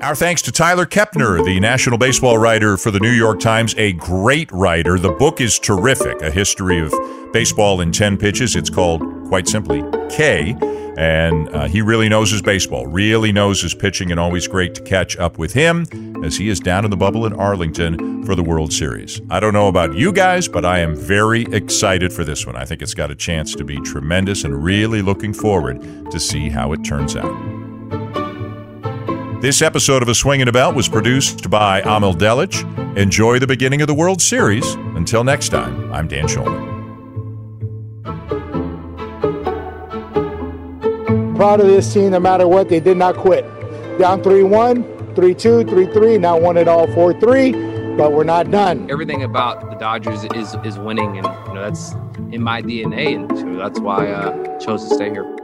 Our 0.03 0.15
thanks 0.15 0.41
to 0.43 0.53
Tyler 0.53 0.87
Kepner, 0.87 1.45
the 1.45 1.61
national 1.61 1.99
baseball 1.99 2.39
writer 2.39 2.79
for 2.79 2.91
the 2.91 3.01
New 3.01 3.11
York 3.11 3.39
Times, 3.39 3.75
a 3.77 3.93
great 3.93 4.51
writer. 4.51 4.99
The 4.99 5.13
book 5.13 5.43
is 5.43 5.59
terrific, 5.59 6.23
A 6.23 6.31
History 6.31 6.81
of 6.81 6.91
Baseball 7.35 7.83
in 7.83 7.93
10 7.93 8.17
Pitches. 8.17 8.57
It's 8.57 8.71
called, 8.71 9.03
quite 9.29 9.47
simply, 9.47 9.85
K. 10.09 10.57
And 10.97 11.51
uh, 11.51 11.67
he 11.67 11.83
really 11.83 12.09
knows 12.09 12.31
his 12.31 12.41
baseball, 12.41 12.87
really 12.87 13.31
knows 13.31 13.61
his 13.61 13.75
pitching, 13.75 14.11
and 14.11 14.19
always 14.19 14.49
great 14.49 14.75
to 14.77 14.83
catch 14.83 15.19
up 15.19 15.37
with 15.37 15.53
him 15.53 15.85
as 16.25 16.39
he 16.39 16.49
is 16.49 16.61
down 16.61 16.87
in 16.87 16.91
the 16.91 16.97
bubble 16.97 17.27
in 17.27 17.35
Arlington 17.35 18.25
for 18.25 18.35
the 18.35 18.43
World 18.43 18.73
Series. 18.73 19.21
I 19.29 19.39
don't 19.39 19.53
know 19.53 19.69
about 19.69 19.95
you 19.95 20.13
guys, 20.13 20.49
but 20.49 20.65
I 20.65 20.79
am 20.79 20.97
very 20.97 21.43
excited 21.53 22.11
for 22.11 22.25
this 22.25 22.47
one. 22.47 22.57
I 22.57 22.65
think 22.65 22.81
it's 22.81 22.95
got 22.95 23.11
a 23.11 23.15
chance 23.15 23.55
to 23.55 23.65
be 23.65 23.79
tremendous 23.81 24.45
and 24.45 24.65
really 24.65 25.03
looking 25.03 25.35
forward 25.35 25.83
to 26.11 26.19
see 26.19 26.49
how 26.49 26.73
it 26.73 26.85
turns 26.85 27.17
out. 27.17 27.60
This 29.41 29.63
episode 29.63 30.03
of 30.03 30.09
A 30.11 30.15
Swing 30.15 30.43
and 30.43 30.51
a 30.51 30.53
Belt 30.53 30.75
was 30.75 30.87
produced 30.87 31.49
by 31.49 31.81
Amil 31.81 32.13
Delich. 32.13 32.63
Enjoy 32.99 33.39
the 33.39 33.47
beginning 33.47 33.81
of 33.81 33.87
the 33.87 33.95
World 33.95 34.21
Series. 34.21 34.75
Until 34.75 35.25
next 35.25 35.49
time, 35.49 35.91
I'm 35.91 36.07
Dan 36.07 36.27
Shulman. 36.27 36.69
Proud 41.37 41.61
of 41.61 41.69
this 41.69 41.91
team, 41.91 42.11
no 42.11 42.21
matter 42.21 42.47
what, 42.47 42.69
they 42.69 42.81
did 42.81 42.99
not 42.99 43.17
quit. 43.17 43.47
Down 43.99 44.23
3 44.23 44.43
1, 44.43 45.15
3 45.15 45.35
2, 45.35 45.65
3 45.65 45.87
3, 45.87 46.19
now 46.19 46.39
won 46.39 46.59
it 46.59 46.69
all 46.69 46.87
4 46.93 47.19
3, 47.19 47.97
but 47.97 48.13
we're 48.13 48.25
not 48.25 48.51
done. 48.51 48.91
everything 48.91 49.23
about 49.23 49.71
the 49.71 49.77
Dodgers 49.77 50.23
is 50.35 50.55
is 50.67 50.79
winning, 50.79 51.17
and 51.17 51.27
you 51.49 51.55
know 51.55 51.63
that's 51.63 51.95
in 52.31 52.43
my 52.43 52.61
DNA, 52.61 53.15
and 53.15 53.39
so 53.39 53.57
that's 53.57 53.81
why 53.81 54.09
I 54.09 54.13
uh, 54.13 54.59
chose 54.59 54.87
to 54.87 54.95
stay 54.95 55.09
here. 55.09 55.40